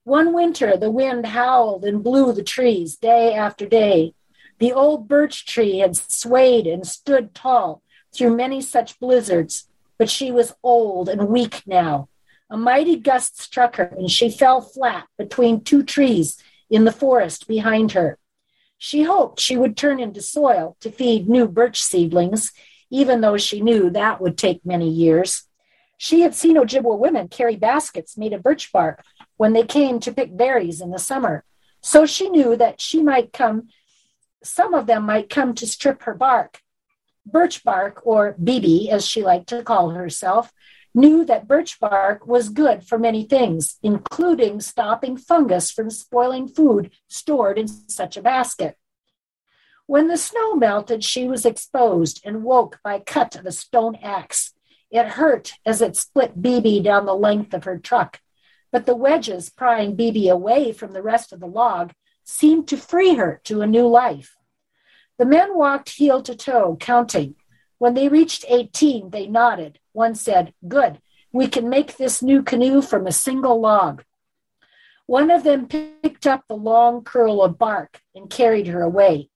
One 0.05 0.33
winter, 0.33 0.77
the 0.77 0.93
wind 0.93 1.27
howled 1.27 1.85
and 1.85 2.05
blew 2.05 2.33
the 2.33 2.45
trees 2.45 2.97
day 2.97 3.35
after 3.35 3.67
day. 3.67 4.15
The 4.61 4.73
old 4.73 5.09
birch 5.09 5.47
tree 5.47 5.79
had 5.79 5.97
swayed 5.97 6.69
and 6.69 6.87
stood 6.87 7.35
tall 7.35 7.83
through 8.15 8.37
many 8.37 8.61
such 8.61 9.01
blizzards, 9.01 9.68
but 9.99 10.09
she 10.09 10.31
was 10.31 10.55
old 10.63 11.09
and 11.09 11.29
weak 11.29 11.63
now. 11.67 12.09
A 12.51 12.57
mighty 12.57 12.97
gust 12.97 13.41
struck 13.41 13.77
her, 13.77 13.93
and 13.99 14.11
she 14.11 14.31
fell 14.31 14.61
flat 14.61 15.07
between 15.19 15.63
two 15.63 15.83
trees 15.83 16.43
in 16.71 16.85
the 16.85 16.93
forest 16.93 17.47
behind 17.47 17.93
her. 17.93 18.19
She 18.79 19.03
hoped 19.03 19.41
she 19.41 19.57
would 19.57 19.77
turn 19.77 20.01
into 20.01 20.23
soil 20.23 20.77
to 20.81 20.91
feed 20.91 21.29
new 21.29 21.49
birch 21.49 21.83
seedlings, 21.83 22.53
even 22.91 23.21
though 23.21 23.37
she 23.37 23.61
knew 23.61 23.91
that 23.91 24.21
would 24.21 24.39
take 24.39 24.65
many 24.65 24.89
years. 24.89 25.45
She 25.99 26.21
had 26.21 26.35
seen 26.35 26.57
Ojibwa 26.57 26.97
women 26.97 27.29
carry 27.29 27.57
baskets 27.57 28.17
made 28.17 28.33
of 28.33 28.43
birch 28.43 28.73
bark 28.73 29.03
when 29.37 29.53
they 29.53 29.65
came 29.65 29.99
to 30.01 30.13
pick 30.13 30.35
berries 30.35 30.81
in 30.81 30.91
the 30.91 30.99
summer. 30.99 31.45
So 31.83 32.07
she 32.07 32.31
knew 32.31 32.57
that 32.57 32.81
she 32.81 33.03
might 33.03 33.33
come, 33.33 33.69
some 34.45 34.75
of 34.75 34.87
them 34.87 35.05
might 35.05 35.29
come 35.29 35.55
to 35.55 35.67
strip 35.67 36.05
her 36.05 36.15
bark. 36.15 36.61
Birch 37.31 37.65
bark, 37.65 38.01
or 38.05 38.37
Bibi, 38.43 38.91
as 38.91 39.07
she 39.07 39.23
liked 39.23 39.49
to 39.49 39.63
call 39.63 39.91
herself, 39.91 40.53
knew 40.95 41.25
that 41.25 41.47
birch 41.47 41.79
bark 41.79 42.27
was 42.27 42.49
good 42.49 42.85
for 42.85 42.99
many 42.99 43.25
things, 43.25 43.79
including 43.83 44.61
stopping 44.61 45.17
fungus 45.17 45.71
from 45.71 45.91
spoiling 45.91 46.49
food 46.49 46.91
stored 47.07 47.59
in 47.59 47.69
such 47.69 48.17
a 48.17 48.23
basket. 48.23 48.77
When 49.87 50.09
the 50.09 50.17
snow 50.17 50.55
melted, 50.55 51.05
she 51.05 51.27
was 51.27 51.47
exposed 51.47 52.21
and 52.25 52.45
woke 52.45 52.79
by 52.83 53.01
cut 53.01 53.37
of 53.37 53.47
a 53.47 53.53
stone 53.53 53.97
axe. 54.03 54.53
It 54.91 55.07
hurt 55.07 55.53
as 55.65 55.83
it 55.83 55.97
split 55.97 56.41
Bibi 56.41 56.81
down 56.81 57.07
the 57.07 57.15
length 57.15 57.55
of 57.55 57.65
her 57.65 57.79
truck 57.79 58.21
but 58.71 58.87
the 58.87 58.97
wedges 58.97 59.51
prying 59.51 59.95
Bibi 59.95 60.29
away 60.29 60.73
from 60.73 60.93
the 60.93 61.03
rest 61.03 61.33
of 61.33 61.41
the 61.41 61.47
log 61.47 61.93
seemed 62.25 62.69
to 62.69 62.77
free 62.77 63.15
her 63.15 63.41
to 63.45 63.63
a 63.63 63.67
new 63.67 63.87
life. 63.87 64.37
The 65.19 65.27
men 65.27 65.57
walked 65.57 65.91
heel 65.91 66.23
to 66.23 66.37
toe, 66.37 66.77
counting. 66.79 67.35
When 67.79 67.95
they 67.95 68.09
reached 68.09 68.45
18, 68.49 69.11
they 69.11 69.27
nodded. 69.27 69.81
One 69.93 70.15
said, 70.15 70.55
Good, 70.67 71.01
we 71.33 71.49
can 71.49 71.69
make 71.69 71.97
this 71.97 72.23
new 72.23 72.43
canoe 72.43 72.81
from 72.81 73.07
a 73.07 73.13
single 73.13 73.61
log. 73.61 74.05
One 75.07 75.31
of 75.31 75.43
them 75.43 75.67
picked 75.67 76.27
up 76.27 76.45
the 76.47 76.55
long 76.55 77.03
curl 77.03 77.43
of 77.43 77.59
bark 77.59 78.01
and 78.15 78.31
carried 78.31 78.69
her 78.69 78.83
away. 78.83 79.31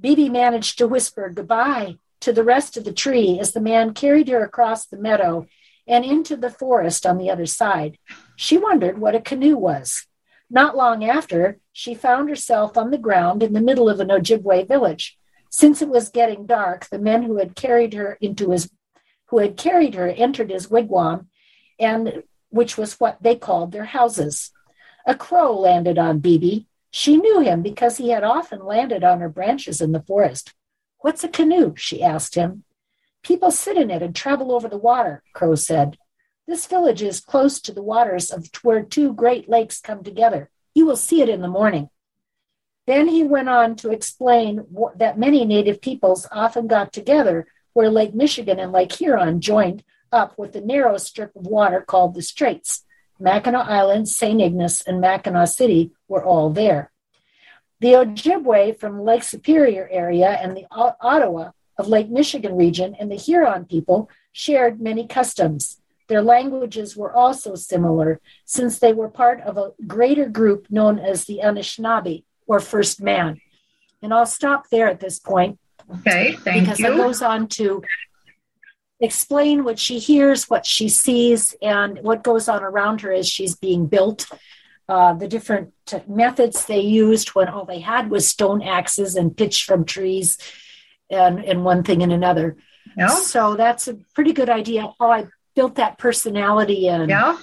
Bibi 0.00 0.28
managed 0.28 0.78
to 0.78 0.88
whisper 0.88 1.30
goodbye 1.30 1.98
to 2.20 2.32
the 2.32 2.44
rest 2.44 2.76
of 2.76 2.84
the 2.84 2.92
tree 2.92 3.38
as 3.38 3.52
the 3.52 3.60
man 3.60 3.94
carried 3.94 4.28
her 4.28 4.42
across 4.42 4.86
the 4.86 4.98
meadow 4.98 5.46
and 5.86 6.04
into 6.04 6.36
the 6.36 6.50
forest 6.50 7.06
on 7.06 7.18
the 7.18 7.30
other 7.30 7.46
side. 7.46 7.98
She 8.34 8.58
wondered 8.58 8.98
what 8.98 9.14
a 9.14 9.20
canoe 9.20 9.56
was. 9.56 10.06
Not 10.48 10.76
long 10.76 11.04
after, 11.04 11.58
she 11.72 11.94
found 11.94 12.28
herself 12.28 12.76
on 12.76 12.90
the 12.90 12.98
ground 12.98 13.42
in 13.42 13.52
the 13.52 13.60
middle 13.60 13.88
of 13.88 14.00
an 14.00 14.08
Ojibwe 14.08 14.66
village. 14.66 15.18
Since 15.50 15.82
it 15.82 15.88
was 15.88 16.08
getting 16.08 16.46
dark, 16.46 16.86
the 16.86 16.98
men 16.98 17.24
who 17.24 17.36
had 17.38 17.56
carried 17.56 17.94
her 17.94 18.16
into 18.20 18.50
his 18.50 18.70
who 19.26 19.38
had 19.38 19.56
carried 19.56 19.94
her 19.94 20.08
entered 20.08 20.50
his 20.50 20.68
wigwam, 20.68 21.28
and 21.78 22.22
which 22.48 22.76
was 22.76 22.98
what 22.98 23.22
they 23.22 23.36
called 23.36 23.70
their 23.70 23.84
houses. 23.84 24.50
A 25.06 25.14
crow 25.14 25.56
landed 25.56 25.98
on 25.98 26.18
Bibi. 26.18 26.66
She 26.90 27.16
knew 27.16 27.40
him 27.40 27.62
because 27.62 27.96
he 27.96 28.10
had 28.10 28.24
often 28.24 28.64
landed 28.64 29.04
on 29.04 29.20
her 29.20 29.28
branches 29.28 29.80
in 29.80 29.92
the 29.92 30.02
forest. 30.02 30.52
What's 30.98 31.22
a 31.22 31.28
canoe? 31.28 31.74
she 31.76 32.02
asked 32.02 32.34
him. 32.34 32.64
People 33.22 33.50
sit 33.50 33.76
in 33.76 33.90
it 33.90 34.02
and 34.02 34.14
travel 34.14 34.52
over 34.52 34.68
the 34.68 34.76
water, 34.76 35.22
Crow 35.32 35.54
said. 35.54 35.96
This 36.46 36.66
village 36.66 37.02
is 37.02 37.20
close 37.20 37.60
to 37.60 37.72
the 37.72 37.82
waters 37.82 38.30
of 38.30 38.48
where 38.62 38.82
two 38.82 39.12
great 39.12 39.48
lakes 39.48 39.80
come 39.80 40.02
together. 40.02 40.50
You 40.74 40.86
will 40.86 40.96
see 40.96 41.22
it 41.22 41.28
in 41.28 41.40
the 41.40 41.48
morning. 41.48 41.90
Then 42.90 43.06
he 43.06 43.22
went 43.22 43.48
on 43.48 43.76
to 43.76 43.92
explain 43.92 44.66
that 44.96 45.16
many 45.16 45.44
native 45.44 45.80
peoples 45.80 46.26
often 46.32 46.66
got 46.66 46.92
together 46.92 47.46
where 47.72 47.88
Lake 47.88 48.14
Michigan 48.16 48.58
and 48.58 48.72
Lake 48.72 48.90
Huron 48.90 49.40
joined 49.40 49.84
up 50.10 50.36
with 50.36 50.54
the 50.54 50.60
narrow 50.60 50.96
strip 50.96 51.36
of 51.36 51.46
water 51.46 51.82
called 51.82 52.14
the 52.14 52.20
Straits. 52.22 52.84
Mackinac 53.20 53.68
Island, 53.68 54.08
St. 54.08 54.42
Ignace, 54.42 54.82
and 54.82 55.00
Mackinaw 55.00 55.46
City 55.46 55.92
were 56.08 56.24
all 56.24 56.50
there. 56.50 56.90
The 57.78 57.92
Ojibwe 57.92 58.76
from 58.80 59.04
Lake 59.04 59.22
Superior 59.22 59.88
area 59.92 60.30
and 60.30 60.56
the 60.56 60.66
Ottawa 60.72 61.52
of 61.78 61.86
Lake 61.86 62.10
Michigan 62.10 62.56
region 62.56 62.96
and 62.98 63.08
the 63.08 63.14
Huron 63.14 63.66
people 63.66 64.10
shared 64.32 64.80
many 64.80 65.06
customs. 65.06 65.80
Their 66.08 66.22
languages 66.22 66.96
were 66.96 67.12
also 67.12 67.54
similar 67.54 68.20
since 68.44 68.80
they 68.80 68.92
were 68.92 69.08
part 69.08 69.40
of 69.42 69.56
a 69.56 69.74
greater 69.86 70.28
group 70.28 70.66
known 70.70 70.98
as 70.98 71.26
the 71.26 71.38
Anishinaabe 71.40 72.24
or 72.50 72.58
First 72.58 73.00
Man. 73.00 73.40
And 74.02 74.12
I'll 74.12 74.26
stop 74.26 74.68
there 74.70 74.88
at 74.88 74.98
this 74.98 75.20
point. 75.20 75.60
Okay, 75.98 76.32
thank 76.32 76.64
because 76.64 76.80
you. 76.80 76.86
Because 76.86 77.00
it 77.00 77.02
goes 77.02 77.22
on 77.22 77.46
to 77.48 77.82
explain 78.98 79.62
what 79.62 79.78
she 79.78 80.00
hears, 80.00 80.50
what 80.50 80.66
she 80.66 80.88
sees, 80.88 81.54
and 81.62 82.00
what 82.02 82.24
goes 82.24 82.48
on 82.48 82.64
around 82.64 83.02
her 83.02 83.12
as 83.12 83.28
she's 83.28 83.54
being 83.54 83.86
built. 83.86 84.26
Uh, 84.88 85.12
the 85.14 85.28
different 85.28 85.72
methods 86.08 86.66
they 86.66 86.80
used 86.80 87.28
when 87.28 87.46
all 87.46 87.64
they 87.64 87.78
had 87.78 88.10
was 88.10 88.26
stone 88.26 88.62
axes 88.62 89.14
and 89.14 89.36
pitch 89.36 89.62
from 89.64 89.84
trees 89.84 90.36
and, 91.08 91.44
and 91.44 91.64
one 91.64 91.84
thing 91.84 92.02
and 92.02 92.12
another. 92.12 92.56
Yeah. 92.96 93.06
So 93.06 93.54
that's 93.54 93.86
a 93.86 93.94
pretty 94.14 94.32
good 94.32 94.50
idea 94.50 94.92
how 94.98 95.12
I 95.12 95.26
built 95.54 95.76
that 95.76 95.98
personality 95.98 96.88
and 96.88 97.08
yeah. 97.08 97.38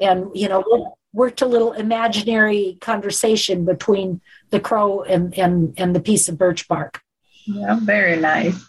and 0.00 0.30
you 0.34 0.48
know 0.48 0.95
worked 1.16 1.40
a 1.40 1.46
little 1.46 1.72
imaginary 1.72 2.76
conversation 2.80 3.64
between 3.64 4.20
the 4.50 4.60
crow 4.60 5.02
and 5.02 5.36
and 5.38 5.74
and 5.78 5.96
the 5.96 6.00
piece 6.00 6.28
of 6.28 6.36
birch 6.36 6.68
bark. 6.68 7.00
Yeah, 7.46 7.78
very 7.80 8.16
nice. 8.20 8.62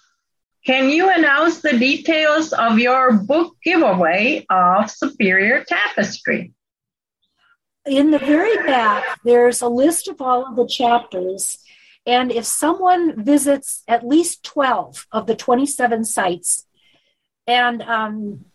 Can 0.65 0.89
you 0.89 1.09
announce 1.09 1.61
the 1.61 1.77
details 1.77 2.53
of 2.53 2.79
your 2.79 3.13
book 3.13 3.55
giveaway 3.63 4.45
of 4.49 4.89
Superior 4.89 5.63
Tapestry? 5.63 6.53
In 7.85 8.11
the 8.11 8.19
very 8.19 8.57
back, 8.65 9.19
there's 9.23 9.61
a 9.61 9.69
list 9.69 10.07
of 10.07 10.21
all 10.21 10.45
of 10.45 10.55
the 10.55 10.67
chapters 10.67 11.59
and 12.07 12.31
if 12.31 12.45
someone 12.45 13.21
visits 13.21 13.83
at 13.85 14.07
least 14.07 14.43
12 14.43 15.07
of 15.11 15.27
the 15.27 15.35
27 15.35 16.05
sites 16.05 16.65
and 17.45 17.81
um, 17.81 18.45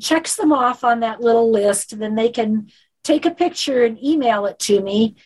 checks 0.00 0.36
them 0.36 0.50
off 0.50 0.82
on 0.82 1.00
that 1.00 1.20
little 1.20 1.52
list, 1.52 1.98
then 1.98 2.14
they 2.14 2.30
can 2.30 2.70
take 3.06 3.24
a 3.24 3.30
picture 3.30 3.84
and 3.84 4.02
email 4.02 4.46
it 4.46 4.58
to 4.58 4.80
me 4.80 5.16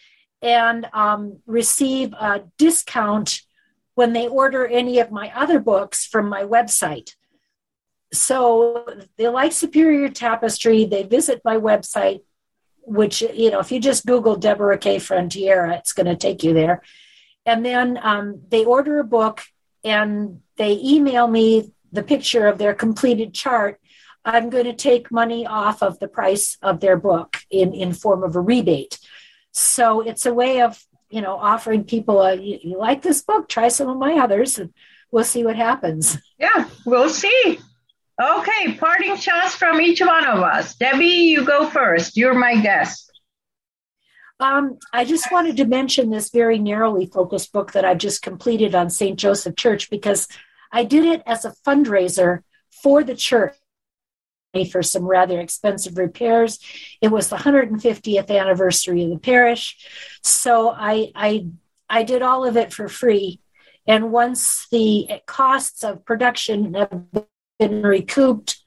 and 0.42 0.86
um, 0.92 1.38
receive 1.46 2.12
a 2.12 2.42
discount 2.58 3.42
when 3.94 4.12
they 4.12 4.28
order 4.28 4.66
any 4.66 4.98
of 4.98 5.10
my 5.10 5.32
other 5.34 5.58
books 5.58 6.06
from 6.06 6.28
my 6.28 6.42
website. 6.42 7.14
so 8.12 8.84
they 9.16 9.28
like 9.28 9.52
Superior 9.52 10.08
Tapestry. 10.08 10.84
They 10.84 11.04
visit 11.04 11.40
my 11.44 11.56
website, 11.56 12.20
which, 12.82 13.22
you 13.22 13.50
know, 13.50 13.60
if 13.60 13.70
you 13.70 13.80
just 13.80 14.06
Google 14.06 14.36
Deborah 14.36 14.78
K. 14.78 14.96
Frontiera, 14.96 15.78
it's 15.78 15.92
going 15.92 16.06
to 16.06 16.16
take 16.16 16.42
you 16.42 16.52
there. 16.52 16.82
And 17.46 17.64
then 17.64 17.98
um, 18.02 18.42
they 18.48 18.64
order 18.64 18.98
a 18.98 19.04
book 19.04 19.42
and 19.84 20.40
they 20.56 20.78
email 20.82 21.26
me 21.26 21.72
the 21.92 22.02
picture 22.02 22.46
of 22.46 22.58
their 22.58 22.74
completed 22.74 23.32
chart. 23.32 23.79
I'm 24.24 24.50
going 24.50 24.64
to 24.64 24.74
take 24.74 25.10
money 25.10 25.46
off 25.46 25.82
of 25.82 25.98
the 25.98 26.08
price 26.08 26.58
of 26.62 26.80
their 26.80 26.96
book 26.96 27.38
in, 27.50 27.72
in 27.72 27.92
form 27.92 28.22
of 28.22 28.36
a 28.36 28.40
rebate. 28.40 28.98
So 29.52 30.00
it's 30.00 30.26
a 30.26 30.34
way 30.34 30.60
of, 30.60 30.82
you 31.08 31.20
know, 31.20 31.36
offering 31.36 31.84
people 31.84 32.20
a, 32.22 32.34
you, 32.34 32.58
you 32.62 32.78
like 32.78 33.02
this 33.02 33.22
book, 33.22 33.48
try 33.48 33.68
some 33.68 33.88
of 33.88 33.96
my 33.96 34.14
others, 34.14 34.58
and 34.58 34.72
we'll 35.10 35.24
see 35.24 35.44
what 35.44 35.56
happens. 35.56 36.18
Yeah, 36.38 36.68
we'll 36.84 37.08
see. 37.08 37.58
Okay, 38.22 38.74
parting 38.74 39.16
shots 39.16 39.54
from 39.54 39.80
each 39.80 40.00
one 40.00 40.26
of 40.26 40.40
us. 40.40 40.74
Debbie, 40.76 41.06
you 41.06 41.44
go 41.44 41.68
first. 41.70 42.16
You're 42.16 42.34
my 42.34 42.60
guest. 42.60 43.10
Um, 44.38 44.78
I 44.92 45.04
just 45.04 45.30
wanted 45.32 45.56
to 45.58 45.66
mention 45.66 46.10
this 46.10 46.30
very 46.30 46.58
narrowly 46.58 47.06
focused 47.06 47.52
book 47.52 47.72
that 47.72 47.84
I've 47.84 47.98
just 47.98 48.22
completed 48.22 48.74
on 48.74 48.90
St. 48.90 49.18
Joseph 49.18 49.56
Church 49.56 49.90
because 49.90 50.28
I 50.72 50.84
did 50.84 51.04
it 51.04 51.22
as 51.26 51.44
a 51.44 51.54
fundraiser 51.66 52.40
for 52.82 53.02
the 53.02 53.14
church 53.14 53.54
for 54.70 54.82
some 54.82 55.04
rather 55.04 55.40
expensive 55.40 55.96
repairs. 55.96 56.58
It 57.00 57.08
was 57.08 57.28
the 57.28 57.36
150th 57.36 58.30
anniversary 58.30 59.04
of 59.04 59.10
the 59.10 59.18
parish, 59.18 59.76
so 60.22 60.70
I 60.70 61.12
I 61.14 61.46
I 61.88 62.02
did 62.02 62.22
all 62.22 62.44
of 62.46 62.56
it 62.56 62.72
for 62.72 62.88
free. 62.88 63.40
And 63.86 64.12
once 64.12 64.68
the 64.70 65.08
costs 65.26 65.82
of 65.82 66.04
production 66.04 66.74
have 66.74 67.04
been 67.58 67.82
recouped, 67.82 68.58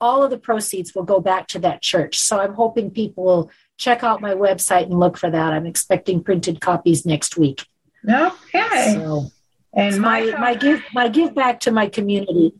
all 0.00 0.22
of 0.22 0.30
the 0.30 0.38
proceeds 0.38 0.94
will 0.94 1.04
go 1.04 1.20
back 1.20 1.46
to 1.48 1.58
that 1.60 1.82
church. 1.82 2.18
So 2.18 2.40
I'm 2.40 2.54
hoping 2.54 2.90
people 2.90 3.24
will 3.24 3.50
check 3.76 4.02
out 4.02 4.20
my 4.20 4.34
website 4.34 4.84
and 4.84 4.98
look 4.98 5.16
for 5.16 5.30
that. 5.30 5.52
I'm 5.52 5.66
expecting 5.66 6.22
printed 6.22 6.60
copies 6.60 7.06
next 7.06 7.36
week. 7.36 7.66
Okay. 8.08 8.94
So, 8.94 9.30
and 9.72 10.00
my 10.00 10.24
my 10.38 10.54
give 10.54 10.82
my 10.92 11.08
give 11.08 11.34
back 11.34 11.60
to 11.60 11.70
my 11.70 11.88
community. 11.88 12.52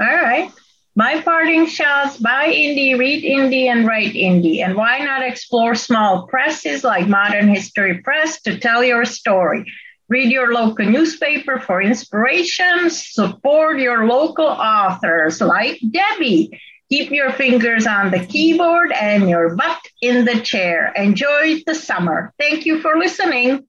All 0.00 0.06
right. 0.06 0.50
My 0.96 1.20
parting 1.22 1.66
shots 1.66 2.18
buy 2.18 2.52
indie, 2.52 2.96
read 2.96 3.24
indie, 3.24 3.66
and 3.66 3.84
write 3.84 4.14
indie. 4.14 4.64
And 4.64 4.76
why 4.76 4.98
not 4.98 5.24
explore 5.24 5.74
small 5.74 6.28
presses 6.28 6.84
like 6.84 7.08
Modern 7.08 7.48
History 7.48 7.98
Press 7.98 8.40
to 8.42 8.60
tell 8.60 8.84
your 8.84 9.04
story? 9.04 9.64
Read 10.08 10.30
your 10.30 10.52
local 10.52 10.86
newspaper 10.86 11.58
for 11.58 11.82
inspiration. 11.82 12.90
Support 12.90 13.80
your 13.80 14.06
local 14.06 14.46
authors 14.46 15.40
like 15.40 15.80
Debbie. 15.90 16.60
Keep 16.90 17.10
your 17.10 17.32
fingers 17.32 17.88
on 17.88 18.12
the 18.12 18.24
keyboard 18.24 18.92
and 18.92 19.28
your 19.28 19.56
butt 19.56 19.80
in 20.00 20.24
the 20.24 20.38
chair. 20.42 20.92
Enjoy 20.94 21.60
the 21.66 21.74
summer. 21.74 22.32
Thank 22.38 22.66
you 22.66 22.80
for 22.80 22.96
listening. 22.98 23.66